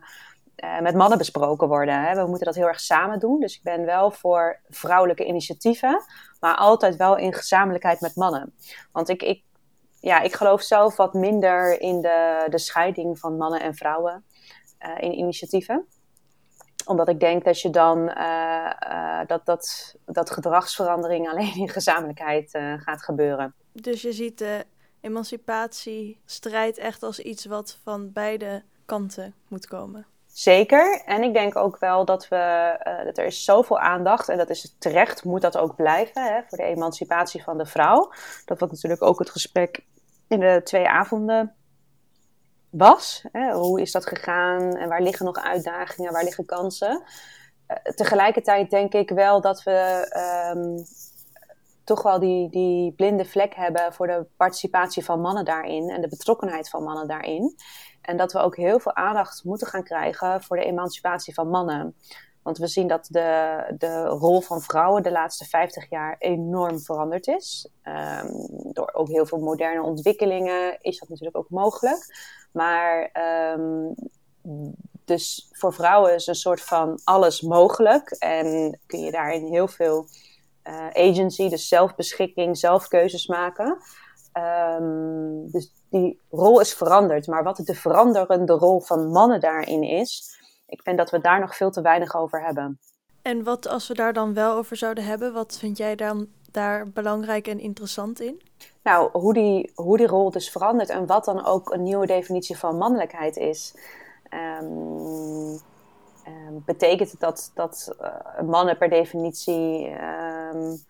[0.64, 2.02] uh, met mannen besproken worden.
[2.02, 2.16] Hè.
[2.16, 3.40] We moeten dat heel erg samen doen.
[3.40, 6.04] Dus ik ben wel voor vrouwelijke initiatieven,
[6.40, 8.54] maar altijd wel in gezamenlijkheid met mannen.
[8.92, 9.44] Want ik, ik
[10.06, 14.24] ja, ik geloof zelf wat minder in de, de scheiding van mannen en vrouwen.
[14.98, 15.88] in initiatieven
[16.86, 18.06] omdat ik denk dat je dan
[19.28, 23.54] dat, dat, dat gedragsverandering alleen in gezamenlijkheid gaat gebeuren.
[23.72, 24.66] Dus je ziet de
[25.02, 30.06] emancipatiestrijd echt als iets wat van beide kanten moet komen.
[30.36, 31.02] Zeker.
[31.06, 34.76] En ik denk ook wel dat, we, dat er is zoveel aandacht, en dat is
[34.80, 38.12] terecht, moet dat ook blijven, hè, voor de emancipatie van de vrouw.
[38.46, 39.84] Dat wat natuurlijk ook het gesprek
[40.28, 41.56] in de twee avonden
[42.70, 43.26] was.
[43.32, 43.54] Hè.
[43.54, 47.04] Hoe is dat gegaan en waar liggen nog uitdagingen, waar liggen kansen?
[47.68, 50.08] Uh, tegelijkertijd denk ik wel dat we
[50.56, 50.86] um,
[51.84, 56.08] toch wel die, die blinde vlek hebben voor de participatie van mannen daarin en de
[56.08, 57.56] betrokkenheid van mannen daarin.
[58.02, 61.96] En dat we ook heel veel aandacht moeten gaan krijgen voor de emancipatie van mannen.
[62.46, 67.28] Want we zien dat de, de rol van vrouwen de laatste 50 jaar enorm veranderd
[67.28, 67.70] is.
[67.84, 72.16] Um, door ook heel veel moderne ontwikkelingen is dat natuurlijk ook mogelijk.
[72.52, 73.12] Maar
[73.54, 73.96] um,
[75.06, 78.10] dus voor vrouwen is een soort van alles mogelijk.
[78.10, 80.08] En kun je daarin heel veel
[80.64, 83.78] uh, agency, dus zelfbeschikking, zelfkeuzes maken.
[84.80, 87.28] Um, dus die rol is veranderd.
[87.28, 91.56] Maar wat de veranderende rol van mannen daarin is, ik vind dat we daar nog
[91.56, 92.80] veel te weinig over hebben.
[93.22, 96.90] En wat als we daar dan wel over zouden hebben, wat vind jij dan daar
[96.90, 98.42] belangrijk en interessant in?
[98.84, 102.58] Nou, hoe die, hoe die rol dus verandert en wat dan ook een nieuwe definitie
[102.58, 103.76] van mannelijkheid is.
[104.62, 105.60] Um,
[106.28, 110.84] um, betekent dat, dat uh, mannen per definitie um,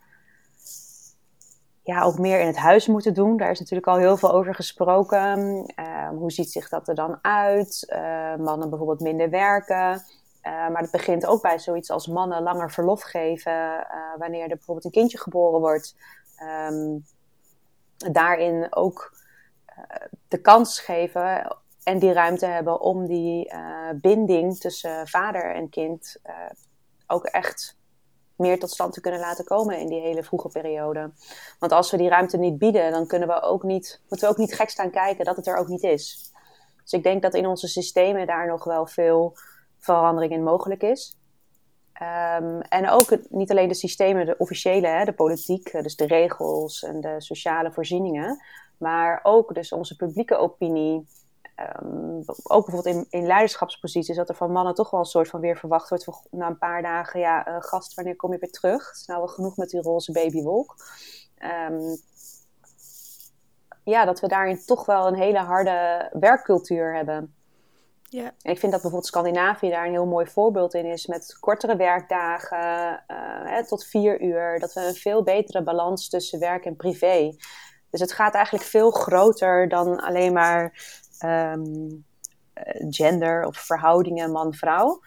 [1.83, 3.37] ja, ook meer in het huis moeten doen.
[3.37, 5.39] Daar is natuurlijk al heel veel over gesproken.
[5.79, 7.85] Uh, hoe ziet zich dat er dan uit?
[7.89, 9.91] Uh, mannen bijvoorbeeld minder werken.
[9.93, 13.87] Uh, maar het begint ook bij zoiets als mannen langer verlof geven
[14.17, 15.95] wanneer er bijvoorbeeld een kindje geboren wordt.
[17.97, 19.17] Daarin ook
[20.27, 23.53] de kans geven en die ruimte hebben om die
[23.95, 26.17] binding tussen vader en kind
[27.07, 27.77] ook echt
[28.37, 31.11] meer tot stand te kunnen laten komen in die hele vroege periode.
[31.59, 34.39] Want als we die ruimte niet bieden, dan kunnen we ook niet, moeten we ook
[34.39, 36.31] niet gek staan kijken dat het er ook niet is.
[36.83, 39.37] Dus ik denk dat in onze systemen daar nog wel veel
[39.79, 41.17] verandering in mogelijk is.
[42.01, 45.95] Um, en ook het, niet alleen de systemen, de officiële, hè, de politiek, eh, dus
[45.95, 48.43] de regels en de sociale voorzieningen,
[48.77, 51.07] maar ook dus onze publieke opinie,
[51.81, 55.39] Um, ook bijvoorbeeld in, in leiderschapsposities, dat er van mannen toch wel een soort van
[55.39, 58.87] weer verwacht wordt na een paar dagen, ja, uh, gast, wanneer kom je weer terug?
[58.87, 60.75] Het is nou wel genoeg met die roze babywolk.
[61.69, 61.97] Um,
[63.83, 67.35] ja, dat we daarin toch wel een hele harde werkcultuur hebben.
[68.09, 68.23] Ja.
[68.23, 71.75] En ik vind dat bijvoorbeeld Scandinavië daar een heel mooi voorbeeld in is, met kortere
[71.75, 76.75] werkdagen, uh, hè, tot vier uur, dat we een veel betere balans tussen werk en
[76.75, 77.35] privé.
[77.89, 80.73] Dus het gaat eigenlijk veel groter dan alleen maar
[81.25, 82.05] um,
[82.89, 85.01] gender of verhoudingen man-vrouw.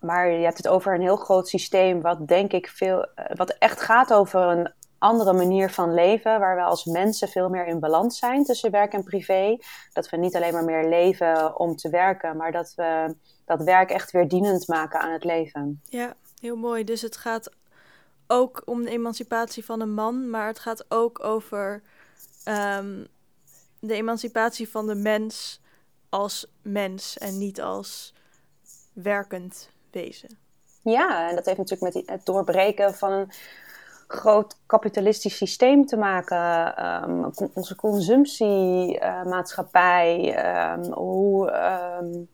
[0.00, 3.50] Maar je hebt het over een heel groot systeem, wat denk ik veel, eh, wat
[3.50, 7.80] echt gaat over een andere manier van leven, waar we als mensen veel meer in
[7.80, 9.56] balans zijn tussen werk en privé.
[9.92, 13.90] Dat we niet alleen maar meer leven om te werken, maar dat we dat werk
[13.90, 15.80] echt weer dienend maken aan het leven.
[15.84, 16.84] Ja, heel mooi.
[16.84, 17.50] Dus het gaat
[18.26, 21.82] ook om de emancipatie van een man, maar het gaat ook over
[22.48, 23.06] um,
[23.80, 25.60] de emancipatie van de mens
[26.08, 28.14] als mens en niet als
[28.92, 30.38] werkend wezen.
[30.82, 33.30] Ja, en dat heeft natuurlijk met het doorbreken van een
[34.06, 36.74] groot kapitalistisch systeem te maken.
[37.10, 40.38] Um, onze consumptiemaatschappij,
[40.72, 41.52] um, hoe,
[42.00, 42.28] um,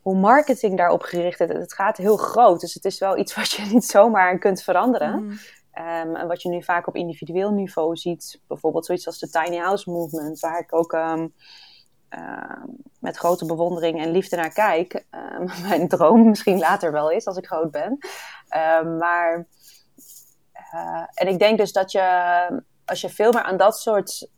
[0.00, 1.48] hoe marketing daarop gericht is.
[1.48, 5.22] Het gaat heel groot, dus het is wel iets wat je niet zomaar kunt veranderen.
[5.22, 5.38] Mm.
[5.78, 9.56] Um, en wat je nu vaak op individueel niveau ziet, bijvoorbeeld zoiets als de Tiny
[9.56, 11.34] House Movement, waar ik ook um,
[12.10, 12.64] uh,
[13.00, 15.04] met grote bewondering en liefde naar kijk.
[15.68, 17.98] mijn droom misschien later wel is als ik groot ben.
[18.98, 19.46] maar,
[20.74, 24.28] uh, en ik denk dus dat je, als je veel meer aan dat soort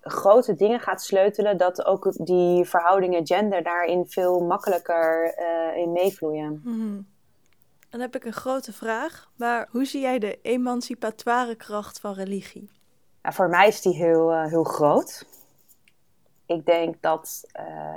[0.00, 6.60] grote dingen gaat sleutelen, dat ook die verhoudingen gender daarin veel makkelijker uh, in meevloeien.
[6.64, 7.14] Mm
[7.90, 9.30] dan heb ik een grote vraag.
[9.36, 12.70] Maar hoe zie jij de emancipatoire kracht van religie?
[13.22, 15.26] Voor mij is die heel, uh, heel groot.
[16.46, 17.94] Ik denk dat uh,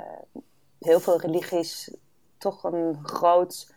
[0.78, 1.94] heel veel religies
[2.38, 3.74] toch een groot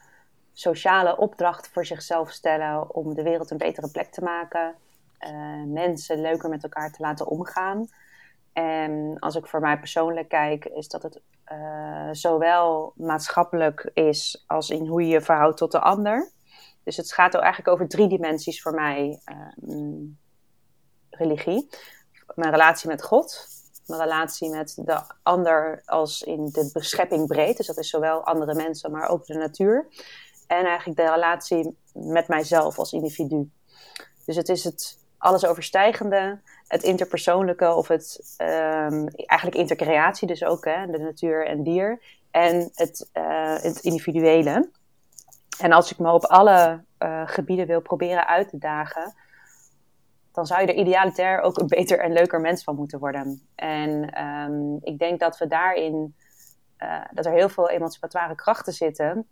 [0.54, 4.76] sociale opdracht voor zichzelf stellen om de wereld een betere plek te maken,
[5.20, 7.88] uh, mensen leuker met elkaar te laten omgaan.
[8.54, 14.70] En als ik voor mij persoonlijk kijk, is dat het uh, zowel maatschappelijk is als
[14.70, 16.32] in hoe je je verhoudt tot de ander.
[16.84, 19.20] Dus het gaat eigenlijk over drie dimensies voor mij:
[19.66, 20.08] uh,
[21.10, 21.70] religie,
[22.36, 23.48] mijn relatie met God,
[23.86, 27.58] Mijn relatie met de ander als in de beschepping breed.
[27.58, 29.88] Dus dat is zowel andere mensen, maar ook de natuur.
[30.48, 33.52] En eigenlijk de relatie met mijzelf als individu.
[34.26, 40.66] Dus het is het alles overstijgende, het interpersoonlijke of het um, eigenlijk intercreatie, dus ook
[40.66, 42.02] hè, de natuur en dier.
[42.32, 44.70] En het, uh, het individuele.
[45.60, 49.14] En als ik me op alle uh, gebieden wil proberen uit te dagen,
[50.32, 53.48] dan zou je er idealiter ook een beter en leuker mens van moeten worden.
[53.56, 56.16] En um, ik denk dat we daarin,
[56.80, 59.28] uh, dat er heel veel emancipatoire krachten zitten.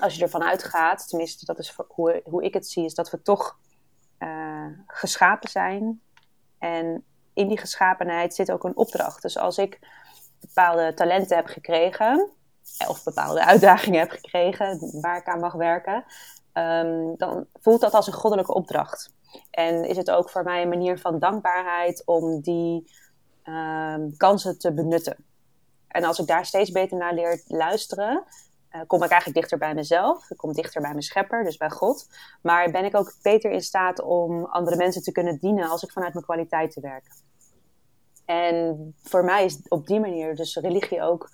[0.00, 3.22] Als je ervan uitgaat, tenminste dat is hoe, hoe ik het zie, is dat we
[3.22, 3.58] toch
[4.18, 6.00] uh, geschapen zijn.
[6.58, 9.22] En in die geschapenheid zit ook een opdracht.
[9.22, 9.78] Dus als ik
[10.40, 12.30] bepaalde talenten heb gekregen,
[12.88, 16.04] of bepaalde uitdagingen heb gekregen waar ik aan mag werken,
[16.52, 19.14] um, dan voelt dat als een goddelijke opdracht.
[19.50, 22.90] En is het ook voor mij een manier van dankbaarheid om die
[23.44, 25.16] um, kansen te benutten.
[25.88, 28.24] En als ik daar steeds beter naar leer luisteren,
[28.76, 30.30] uh, kom ik eigenlijk dichter bij mezelf.
[30.30, 32.08] Ik kom dichter bij mijn schepper, dus bij God.
[32.42, 35.90] Maar ben ik ook beter in staat om andere mensen te kunnen dienen als ik
[35.90, 37.06] vanuit mijn kwaliteiten werk.
[38.24, 41.30] En voor mij is op die manier dus religie ook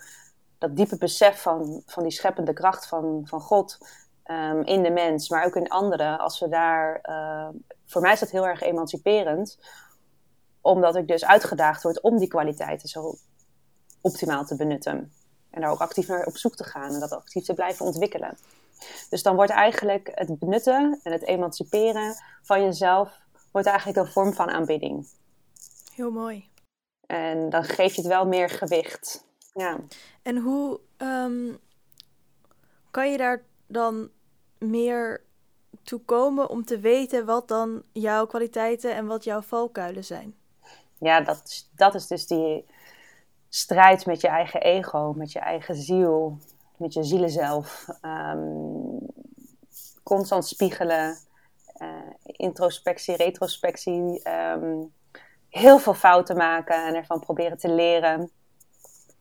[0.58, 3.78] dat diepe besef van, van die scheppende kracht van, van God
[4.26, 6.18] um, in de mens, maar ook in anderen.
[6.18, 7.48] Als we daar, uh,
[7.86, 9.58] voor mij is dat heel erg emanciperend,
[10.60, 13.14] omdat ik dus uitgedaagd word om die kwaliteiten zo
[14.00, 15.12] optimaal te benutten.
[15.52, 18.38] En daar ook actief naar op zoek te gaan en dat actief te blijven ontwikkelen.
[19.08, 24.32] Dus dan wordt eigenlijk het benutten en het emanciperen van jezelf wordt eigenlijk een vorm
[24.32, 25.06] van aanbidding.
[25.94, 26.50] Heel mooi.
[27.06, 29.24] En dan geef je het wel meer gewicht.
[29.54, 29.78] Ja.
[30.22, 31.58] En hoe um,
[32.90, 34.10] kan je daar dan
[34.58, 35.24] meer
[35.82, 40.34] toe komen om te weten wat dan jouw kwaliteiten en wat jouw valkuilen zijn?
[40.98, 42.66] Ja, dat dat is dus die
[43.54, 46.38] strijd met je eigen ego, met je eigen ziel,
[46.76, 47.86] met je zielenzelf.
[48.02, 48.98] Um,
[50.02, 51.16] constant spiegelen,
[51.76, 51.88] uh,
[52.24, 54.28] introspectie, retrospectie.
[54.28, 54.92] Um,
[55.48, 58.30] heel veel fouten maken en ervan proberen te leren.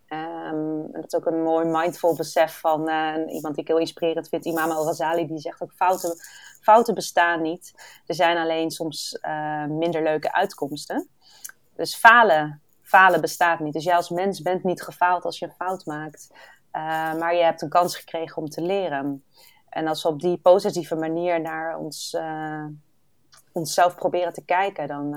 [0.09, 4.29] Um, dat is ook een mooi mindful besef van uh, iemand die ik heel inspirerend
[4.29, 6.15] vind, Imam Al-Ghazali, die zegt ook fouten,
[6.61, 7.73] fouten bestaan niet.
[8.05, 11.09] Er zijn alleen soms uh, minder leuke uitkomsten.
[11.75, 13.73] Dus falen, falen bestaat niet.
[13.73, 16.27] Dus jij als mens bent niet gefaald als je een fout maakt.
[16.31, 16.81] Uh,
[17.13, 19.23] maar je hebt een kans gekregen om te leren.
[19.69, 22.17] En als we op die positieve manier naar ons,
[23.51, 25.15] onszelf proberen te kijken, dan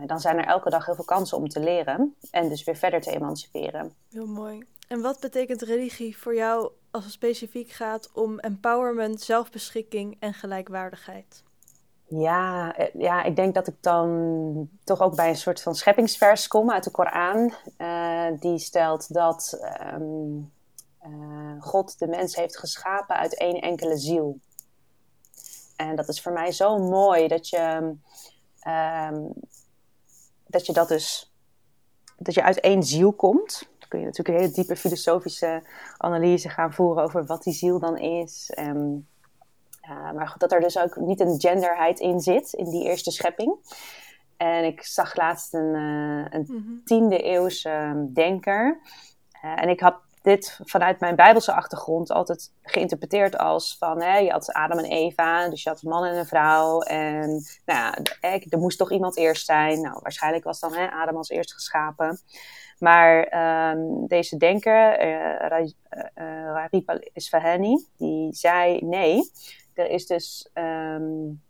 [0.00, 2.76] eh, dan zijn er elke dag heel veel kansen om te leren en dus weer
[2.76, 3.94] verder te emanciperen.
[4.10, 4.66] Heel mooi.
[4.88, 11.42] En wat betekent religie voor jou als het specifiek gaat om empowerment, zelfbeschikking en gelijkwaardigheid?
[12.08, 16.48] Ja, eh, ja, ik denk dat ik dan toch ook bij een soort van scheppingsvers
[16.48, 17.52] kom uit de Koran.
[17.78, 19.58] Uh, die stelt dat
[19.94, 20.52] um,
[21.06, 24.38] uh, God de mens heeft geschapen uit één enkele ziel.
[25.76, 27.94] En dat is voor mij zo mooi dat je
[28.66, 29.32] um,
[30.46, 31.32] dat je dat dus,
[32.16, 33.68] dat je uit één ziel komt.
[33.78, 35.62] Dan kun je natuurlijk een hele diepe filosofische
[35.96, 38.50] analyse gaan voeren over wat die ziel dan is.
[38.54, 39.08] En,
[39.90, 43.56] uh, maar dat er dus ook niet een genderheid in zit, in die eerste schepping.
[44.36, 46.80] En ik zag laatst een, uh, een mm-hmm.
[46.84, 48.80] tiende eeuwse denker.
[49.44, 54.30] Uh, en ik had dit vanuit mijn Bijbelse achtergrond altijd geïnterpreteerd als van hè, je
[54.30, 56.80] had Adam en Eva, dus je had een man en een vrouw.
[56.80, 57.28] En
[57.64, 59.80] nou ja, er moest toch iemand eerst zijn.
[59.80, 62.20] Nou, waarschijnlijk was dan hè, Adam als eerst geschapen.
[62.78, 63.32] Maar
[63.72, 65.72] um, deze denker, uh,
[66.54, 69.30] Raripa Isfahani, die zei nee,
[69.78, 71.42] er is dus um,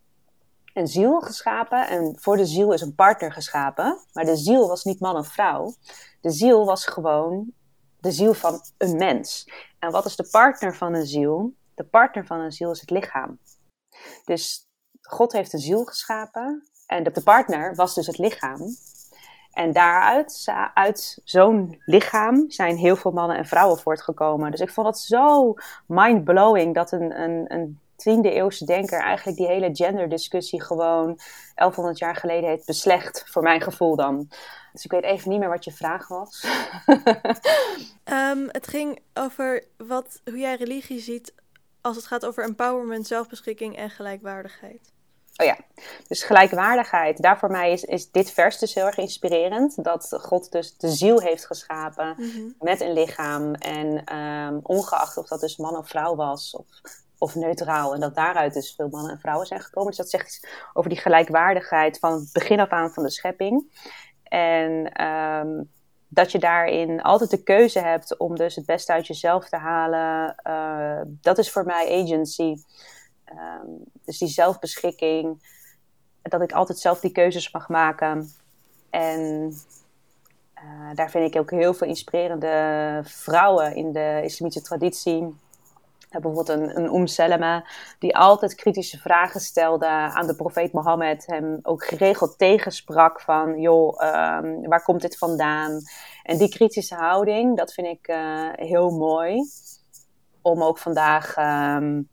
[0.75, 3.99] een ziel geschapen en voor de ziel is een partner geschapen.
[4.13, 5.75] Maar de ziel was niet man of vrouw.
[6.21, 7.53] De ziel was gewoon
[8.01, 9.51] de ziel van een mens.
[9.79, 11.55] En wat is de partner van een ziel?
[11.75, 13.39] De partner van een ziel is het lichaam.
[14.25, 14.69] Dus
[15.01, 18.61] God heeft een ziel geschapen en de partner was dus het lichaam.
[19.53, 24.51] En daaruit, uit zo'n lichaam, zijn heel veel mannen en vrouwen voortgekomen.
[24.51, 25.55] Dus ik vond het zo
[25.87, 31.19] mind-blowing dat een, een, een tiende eeuwse denker eigenlijk die hele genderdiscussie gewoon
[31.55, 34.29] 1100 jaar geleden heeft beslecht, voor mijn gevoel dan.
[34.73, 36.47] Dus ik weet even niet meer wat je vraag was.
[38.05, 41.35] um, het ging over wat, hoe jij religie ziet
[41.81, 44.93] als het gaat over empowerment, zelfbeschikking en gelijkwaardigheid.
[45.37, 45.57] Oh ja,
[46.09, 47.23] dus gelijkwaardigheid.
[47.23, 49.85] Daar voor mij is, is dit vers dus heel erg inspirerend.
[49.85, 52.55] Dat God dus de ziel heeft geschapen mm-hmm.
[52.59, 53.55] met een lichaam.
[53.55, 56.67] En um, ongeacht of dat dus man of vrouw was, of
[57.19, 57.95] of neutraal.
[57.95, 59.89] En dat daaruit dus veel mannen en vrouwen zijn gekomen.
[59.89, 63.83] Dus dat zegt iets over die gelijkwaardigheid van het begin af aan van de schepping.
[64.23, 65.63] En ehm,
[66.09, 70.35] dat je daarin altijd de keuze hebt om dus het beste uit jezelf te halen.
[70.47, 72.57] Uh, dat is voor mij agency.
[73.25, 73.67] Ehm,
[74.05, 75.57] dus die zelfbeschikking.
[76.23, 78.33] Dat ik altijd zelf die keuzes mag maken.
[78.91, 79.53] En
[80.55, 85.37] uh, daar vind ik ook heel veel inspirerende vrouwen in de islamitische traditie
[86.11, 87.67] bijvoorbeeld een, een Salama,
[87.99, 91.27] die altijd kritische vragen stelde aan de profeet Mohammed.
[91.27, 94.03] Hem ook geregeld tegensprak van, joh,
[94.43, 95.81] um, waar komt dit vandaan?
[96.23, 99.43] En die kritische houding, dat vind ik uh, heel mooi.
[100.43, 102.09] Om ook vandaag um,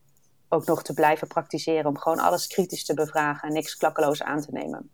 [0.48, 1.86] ook nog te blijven praktiseren.
[1.86, 4.90] Om gewoon alles kritisch te bevragen en niks klakkeloos aan te nemen.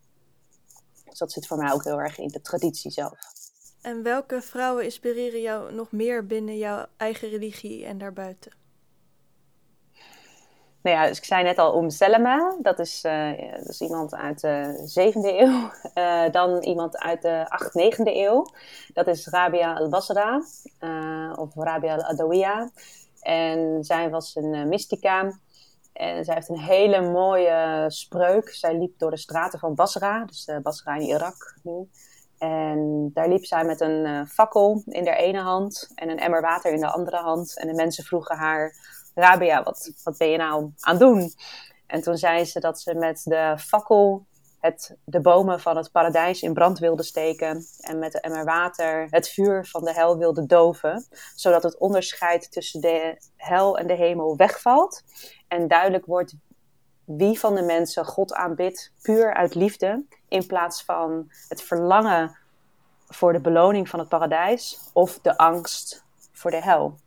[1.05, 3.19] Dus dat zit voor mij ook heel erg in de traditie zelf.
[3.83, 8.62] En welke vrouwen inspireren jou nog meer binnen jouw eigen religie en daarbuiten?
[10.83, 11.97] Nou ja, dus ik zei net al Om is,
[13.05, 15.71] uh, dat is iemand uit de 7e eeuw.
[15.95, 18.47] Uh, dan iemand uit de 8e, 9e eeuw.
[18.93, 20.43] Dat is Rabia al-Basra.
[20.81, 22.71] Uh, of Rabia al-Adawiya.
[23.21, 25.41] En zij was een mystica.
[25.93, 28.49] En zij heeft een hele mooie spreuk.
[28.49, 30.25] Zij liep door de straten van Basra.
[30.25, 31.89] Dus Basra in Irak nu.
[32.39, 35.91] En daar liep zij met een fakkel in haar ene hand.
[35.95, 37.57] En een emmer water in de andere hand.
[37.59, 38.75] En de mensen vroegen haar
[39.15, 41.33] Rabia, wat, ben je nou aan doen?
[41.87, 44.27] En toen zei ze dat ze met de fakkel
[44.63, 47.67] het, de bomen van het paradijs in brand wilde steken.
[47.81, 51.07] En met de emmer water het vuur van de hel wilde doven.
[51.35, 55.03] Zodat het onderscheid tussen de hel en de hemel wegvalt.
[55.49, 56.35] En duidelijk wordt
[57.05, 60.05] wie van de mensen God aanbidt puur uit liefde.
[60.29, 62.39] In plaats van het verlangen
[63.07, 64.91] voor de beloning van het paradijs.
[64.93, 66.99] Of de angst voor de hel.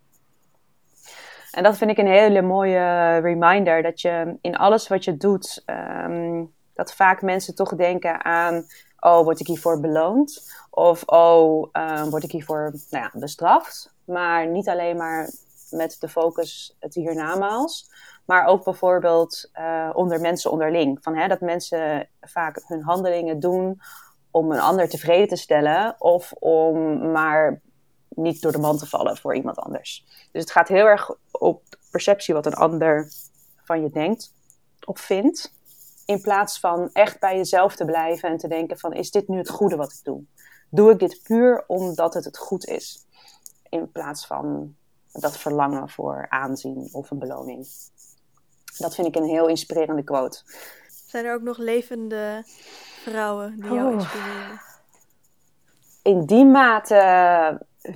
[1.55, 3.83] En dat vind ik een hele mooie reminder.
[3.83, 6.43] Dat je in alles wat je doet, ehm,
[6.73, 8.65] dat vaak mensen toch denken aan:
[8.99, 10.53] oh, word ik hiervoor beloond?
[10.69, 13.93] Of oh, um, word ik hiervoor nou ja, bestraft?
[14.05, 15.29] Maar niet alleen maar
[15.69, 17.89] met de focus het hiernamaals.
[18.25, 20.97] Maar ook bijvoorbeeld uh, onder mensen onderling.
[21.01, 23.81] Van, hè, dat mensen vaak hun handelingen doen
[24.31, 25.95] om een ander tevreden te stellen.
[25.97, 27.61] Of om maar
[28.15, 30.05] niet door de man te vallen voor iemand anders.
[30.31, 33.11] Dus het gaat heel erg op perceptie wat een ander
[33.63, 34.33] van je denkt
[34.85, 35.53] of vindt.
[36.05, 39.37] In plaats van echt bij jezelf te blijven en te denken van is dit nu
[39.37, 40.23] het goede wat ik doe?
[40.69, 43.05] Doe ik dit puur omdat het het goed is?
[43.69, 44.75] In plaats van
[45.11, 47.67] dat verlangen voor aanzien of een beloning.
[48.77, 50.41] Dat vind ik een heel inspirerende quote.
[51.07, 52.43] Zijn er ook nog levende
[53.03, 53.93] vrouwen die jou oh.
[53.93, 54.61] inspireren?
[56.01, 56.95] In die mate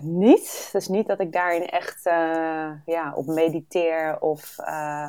[0.02, 0.70] niet.
[0.72, 5.08] Dus niet dat ik daarin echt uh, ja, op mediteer of uh,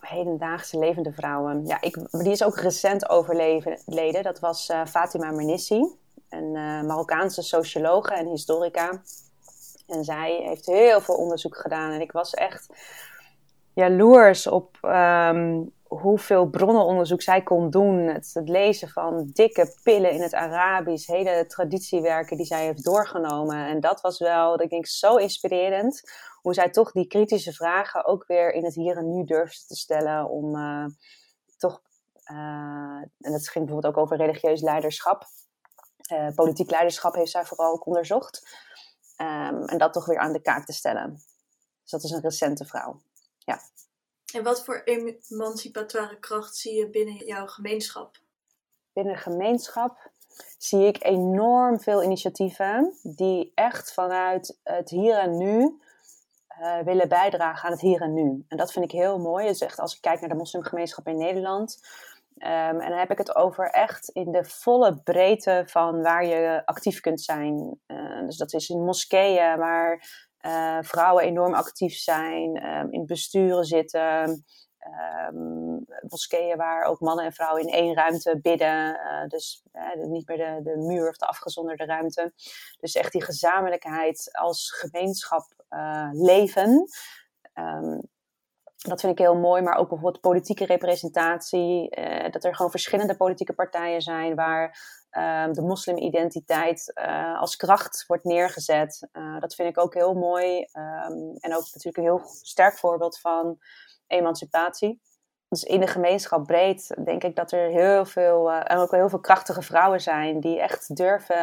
[0.00, 1.66] hedendaagse levende vrouwen.
[1.66, 4.22] Ja, ik, die is ook recent overleden.
[4.22, 5.86] Dat was uh, Fatima Mernissi,
[6.28, 6.52] een
[6.86, 9.02] Marokkaanse sociologe en historica.
[9.86, 11.90] En zij heeft heel veel onderzoek gedaan.
[11.90, 12.68] En ik was echt
[13.74, 17.98] jaloers op um, hoeveel bronnenonderzoek zij kon doen.
[17.98, 23.66] Het, het, lezen van dikke pillen in het Arabisch, hele traditiewerken die zij heeft doorgenomen.
[23.66, 26.02] En dat was wel, denk ik, zo inspirerend.
[26.40, 29.76] Hoe zij toch die kritische vragen ook weer in het hier en nu durfde te
[29.76, 30.28] stellen.
[30.28, 30.86] Om uh,
[31.56, 31.82] toch,
[32.32, 32.36] uh,
[33.18, 35.24] en dat ging bijvoorbeeld ook over religieus leiderschap.
[36.12, 38.60] Uh, politiek leiderschap heeft zij vooral ook onderzocht.
[39.16, 41.12] Um, en dat toch weer aan de kaak te stellen.
[41.82, 43.02] Dus dat is een recente vrouw.
[43.38, 43.60] Ja.
[44.32, 48.18] En wat voor emancipatoire kracht zie je binnen jouw gemeenschap?
[48.92, 50.10] Binnen gemeenschap
[50.58, 55.80] zie ik enorm veel initiatieven die echt vanuit het hier en nu
[56.60, 58.44] uh, willen bijdragen aan het hier en nu.
[58.48, 59.46] En dat vind ik heel mooi.
[59.46, 61.80] Dus echt als ik kijk naar de moslimgemeenschap in Nederland.
[62.38, 66.62] Um, en dan heb ik het over echt in de volle breedte van waar je
[66.64, 67.80] actief kunt zijn.
[67.86, 70.04] Uh, dus dat is in moskeeën, waar
[70.46, 74.44] uh, vrouwen enorm actief zijn, um, in besturen zitten.
[75.30, 78.94] Um, moskeeën waar ook mannen en vrouwen in één ruimte bidden.
[78.94, 82.32] Uh, dus uh, niet meer de, de muur of de afgezonderde ruimte.
[82.80, 85.46] Dus echt die gezamenlijkheid als gemeenschap
[86.12, 86.88] leven.
[87.54, 88.10] Um,
[88.82, 91.90] dat vind ik heel mooi, maar ook bijvoorbeeld politieke representatie.
[92.30, 94.76] dat er gewoon verschillende politieke partijen zijn waar
[95.18, 99.08] um, de moslimidentiteit uh, als kracht wordt neergezet.
[99.12, 100.58] Uh, dat vind ik ook heel mooi.
[100.58, 103.58] Um, en ook natuurlijk een heel sterk voorbeeld van
[104.06, 105.00] emancipatie.
[105.48, 109.20] Dus in de gemeenschap breed denk ik dat er heel veel, en ook heel veel
[109.20, 111.36] krachtige vrouwen zijn die echt durven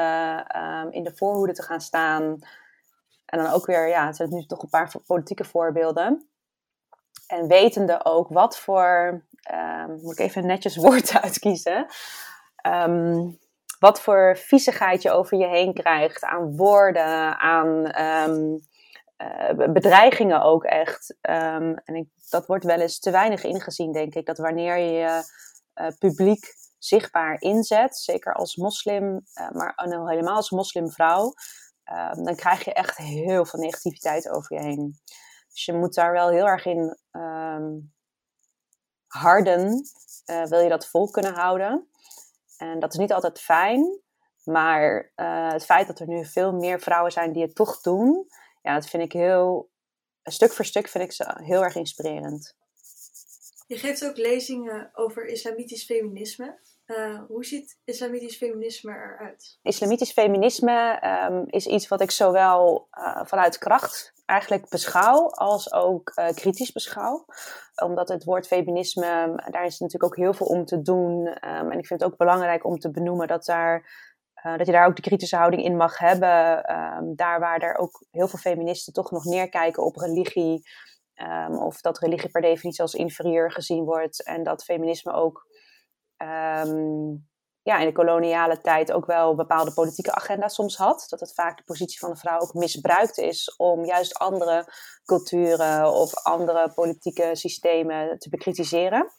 [0.61, 2.39] um, in de voorhoede te gaan staan.
[3.25, 6.28] En dan ook weer, ja, het zijn nu toch een paar politieke voorbeelden.
[7.29, 9.23] En wetende ook wat voor,
[10.01, 11.85] moet ik even netjes woorden uitkiezen.
[12.67, 13.39] Um,
[13.79, 18.57] wat voor viezigheid je over je heen krijgt aan woorden, aan ehm,
[19.17, 21.15] eh, bedreigingen ook echt.
[21.21, 24.25] Ehm, en ik, dat wordt wel eens te weinig ingezien, denk ik.
[24.25, 25.23] Dat wanneer je
[25.75, 29.73] uh, publiek zichtbaar inzet, zeker als moslim, uh, maar
[30.07, 31.33] helemaal als moslimvrouw,
[31.83, 34.99] ehm, dan krijg je echt heel veel negativiteit over je heen.
[35.59, 36.97] Dus je moet daar wel heel erg in
[39.07, 39.81] harden,
[40.25, 41.89] wil je dat vol kunnen houden.
[42.57, 44.01] En dat is niet altijd fijn,
[44.43, 45.11] maar
[45.51, 48.27] het feit dat er nu veel meer vrouwen zijn die het toch doen,
[48.61, 49.69] ja, dat vind ik heel,
[50.23, 52.55] stuk voor stuk vind ik ze heel erg inspirerend.
[53.67, 56.59] Je geeft ook lezingen over islamitisch feminisme.
[56.89, 59.59] Uh, hoe ziet islamitisch feminisme eruit?
[59.61, 66.11] Islamitisch feminisme um, is iets wat ik zowel uh, vanuit kracht eigenlijk beschouw, als ook
[66.15, 67.25] uh, kritisch beschouw.
[67.83, 71.27] Omdat het woord feminisme, daar is natuurlijk ook heel veel om te doen.
[71.27, 74.07] Um, en ik vind het ook belangrijk om te benoemen dat daar
[74.57, 76.71] dat je daar ook de kritische houding in mag hebben.
[76.75, 80.67] Um, daar waar er ook heel veel feministen toch nog neerkijken op religie.
[81.59, 84.23] Of dat religie per definitie als inferieur gezien wordt.
[84.23, 85.47] En dat feminisme ook
[86.21, 87.27] um,
[87.61, 91.05] ja, in de koloniale tijd ook wel bepaalde politieke agenda's soms had.
[91.09, 94.65] Dat het vaak de positie van de vrouw ook misbruikt is om juist andere
[95.05, 99.11] culturen of andere politieke systemen te bekritiseren.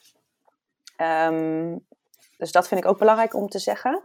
[2.37, 4.03] dus dat vind ik ook belangrijk om te zeggen.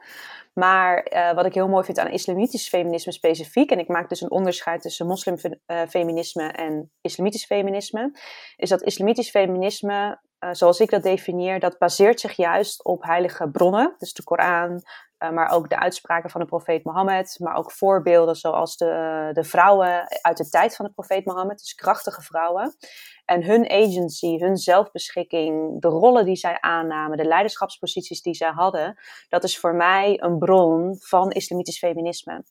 [0.53, 4.21] Maar uh, wat ik heel mooi vind aan islamitisch feminisme specifiek, en ik maak dus
[4.21, 8.19] een onderscheid tussen moslimfeminisme uh, en islamitisch feminisme,
[8.57, 13.51] is dat islamitisch feminisme, uh, zoals ik dat definieer, dat baseert zich juist op heilige
[13.51, 14.83] bronnen, dus de Koran,
[15.19, 20.07] maar ook de uitspraken van de profeet Mohammed, maar ook voorbeelden zoals de, de vrouwen
[20.21, 22.77] uit de tijd van de profeet Mohammed, dus krachtige vrouwen.
[23.25, 28.99] En hun agency, hun zelfbeschikking, de rollen die zij aannamen, de leiderschapsposities die zij hadden,
[29.29, 32.45] dat is voor mij een bron van islamitisch feminisme.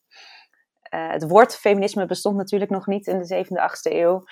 [0.94, 4.24] Uh, het woord feminisme bestond natuurlijk nog niet in de 7e, 8e eeuw.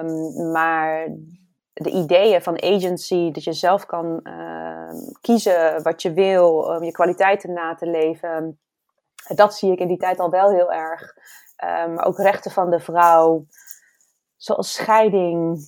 [0.00, 1.08] Um, maar
[1.72, 4.90] de ideeën van agency, dat je zelf kan uh,
[5.20, 8.60] kiezen wat je wil, om je kwaliteiten na te leven,
[9.34, 11.14] dat zie ik in die tijd al wel heel erg.
[11.66, 13.46] Maar ook rechten van de vrouw,
[14.36, 15.58] zoals scheiding,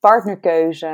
[0.00, 0.86] partnerkeuze,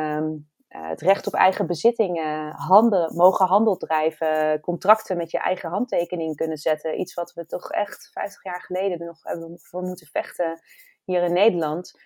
[0.77, 6.37] uh, het recht op eigen bezittingen, handel, mogen handel drijven, contracten met je eigen handtekening
[6.37, 7.01] kunnen zetten.
[7.01, 10.61] Iets wat we toch echt 50 jaar geleden nog hebben voor moeten vechten
[11.05, 12.01] hier in Nederland.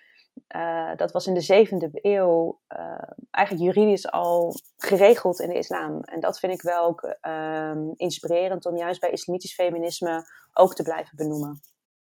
[0.55, 3.01] Uh, dat was in de zevende eeuw uh,
[3.31, 6.01] eigenlijk juridisch al geregeld in de islam.
[6.01, 10.83] En dat vind ik wel ook um, inspirerend om juist bij islamitisch feminisme ook te
[10.83, 11.61] blijven benoemen.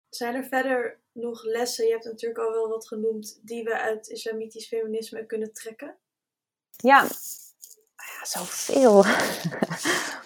[0.09, 4.07] Zijn er verder nog lessen, je hebt natuurlijk al wel wat genoemd, die we uit
[4.07, 5.97] islamitisch feminisme kunnen trekken?
[6.69, 7.01] Ja,
[7.95, 9.03] ja zoveel.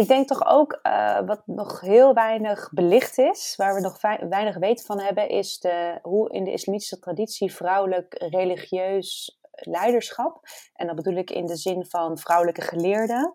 [0.00, 4.58] ik denk toch ook uh, wat nog heel weinig belicht is, waar we nog weinig
[4.58, 10.40] weten van hebben, is de, hoe in de islamitische traditie vrouwelijk religieus leiderschap,
[10.74, 13.32] en dat bedoel ik in de zin van vrouwelijke geleerden,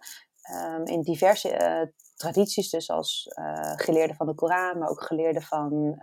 [0.55, 1.81] um, in diverse uh,
[2.15, 5.95] tradities, dus als uh, geleerde van de Koran, maar ook geleerde van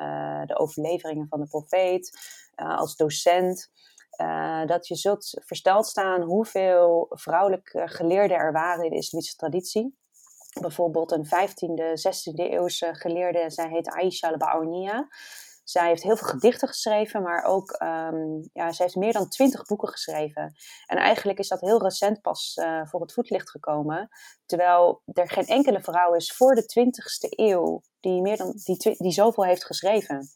[0.47, 2.19] de overleveringen van de profeet,
[2.55, 3.71] als docent.
[4.67, 10.01] dat je zult versteld staan hoeveel vrouwelijke geleerden er waren in de islamitische traditie.
[10.61, 15.09] Bijvoorbeeld een 15e, 16e eeuwse geleerde, zij heet Aisha al-Ba'awniya.
[15.65, 19.65] Zij heeft heel veel gedichten geschreven, maar ook um, ja, zij heeft meer dan twintig
[19.65, 20.55] boeken geschreven.
[20.87, 24.09] En eigenlijk is dat heel recent pas uh, voor het voetlicht gekomen.
[24.47, 29.13] Terwijl er geen enkele vrouw is voor de 20ste eeuw die, meer dan, die, die
[29.13, 30.29] zoveel heeft geschreven.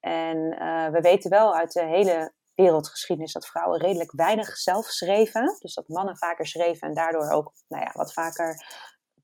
[0.00, 5.56] En uh, we weten wel uit de hele wereldgeschiedenis dat vrouwen redelijk weinig zelf schreven.
[5.58, 8.64] Dus dat mannen vaker schreven en daardoor ook nou ja, wat vaker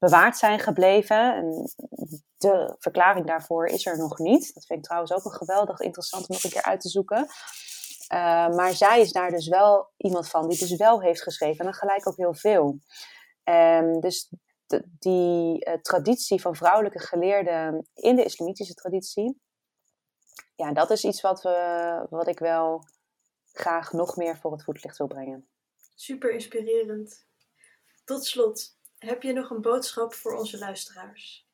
[0.05, 1.35] bewaard zijn gebleven.
[1.35, 1.73] En
[2.37, 4.55] de verklaring daarvoor is er nog niet.
[4.55, 7.27] Dat vind ik trouwens ook een geweldig interessant om nog een keer uit te zoeken.
[8.13, 11.59] Uh, maar zij is daar dus wel iemand van die dus wel heeft geschreven.
[11.59, 12.79] En dan gelijk ook heel veel.
[13.45, 14.31] Um, dus
[14.99, 19.41] die uh, traditie van vrouwelijke geleerden in de islamitische traditie.
[20.55, 22.85] Ja, dat is iets wat, we, wat ik wel
[23.53, 25.49] graag nog meer voor het voetlicht wil brengen.
[25.95, 27.27] Super inspirerend.
[28.05, 28.74] Tot slot,
[29.05, 31.47] heb je nog een boodschap voor onze luisteraars?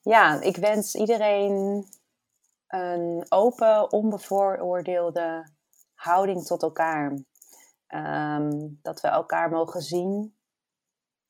[0.00, 1.86] Ja, ik wens iedereen
[2.66, 5.48] een open, onbevooroordeelde
[5.94, 7.18] houding tot elkaar.
[7.88, 10.36] Um, dat we elkaar mogen zien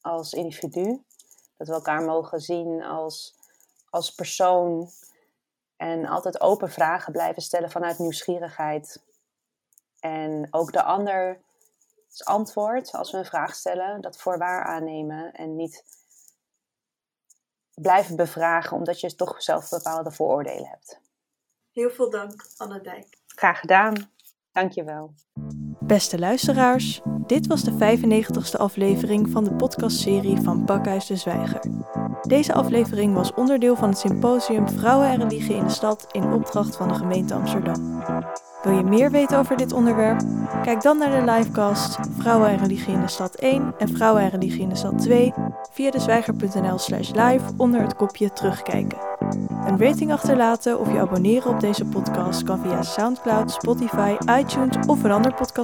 [0.01, 1.05] als individu.
[1.57, 3.35] Dat we elkaar mogen zien als,
[3.91, 4.91] als persoon.
[5.77, 9.05] En altijd open vragen blijven stellen vanuit nieuwsgierigheid.
[10.01, 11.41] En ook de ander
[12.09, 15.85] Dus antwoord, als we een vraag stellen, dat voor waar aannemen en niet
[17.75, 21.01] blijven bevragen omdat je toch zelf bepaalde vooroordelen hebt.
[21.73, 23.19] Heel veel dank, Anne Dijk.
[23.27, 24.13] Graag gedaan.
[24.53, 25.15] Dankjewel.
[25.81, 31.61] Beste luisteraars, dit was de 95ste aflevering van de podcastserie van Pakhuis de Zwijger.
[32.23, 36.77] Deze aflevering was onderdeel van het symposium Vrouwen en Religie in de Stad in opdracht
[36.77, 38.03] van de gemeente Amsterdam.
[38.63, 40.21] Wil je meer weten over dit onderwerp?
[40.63, 44.31] Kijk dan naar de livecast Vrouwen en Religie in de Stad 1 en Vrouwen en
[44.31, 45.33] Religie in de Stad 2
[45.71, 48.99] via dezwijger.nl slash live onder het kopje terugkijken.
[49.67, 55.05] Een rating achterlaten of je abonneren op deze podcast kan via Soundcloud, Spotify, iTunes of
[55.05, 55.35] een ander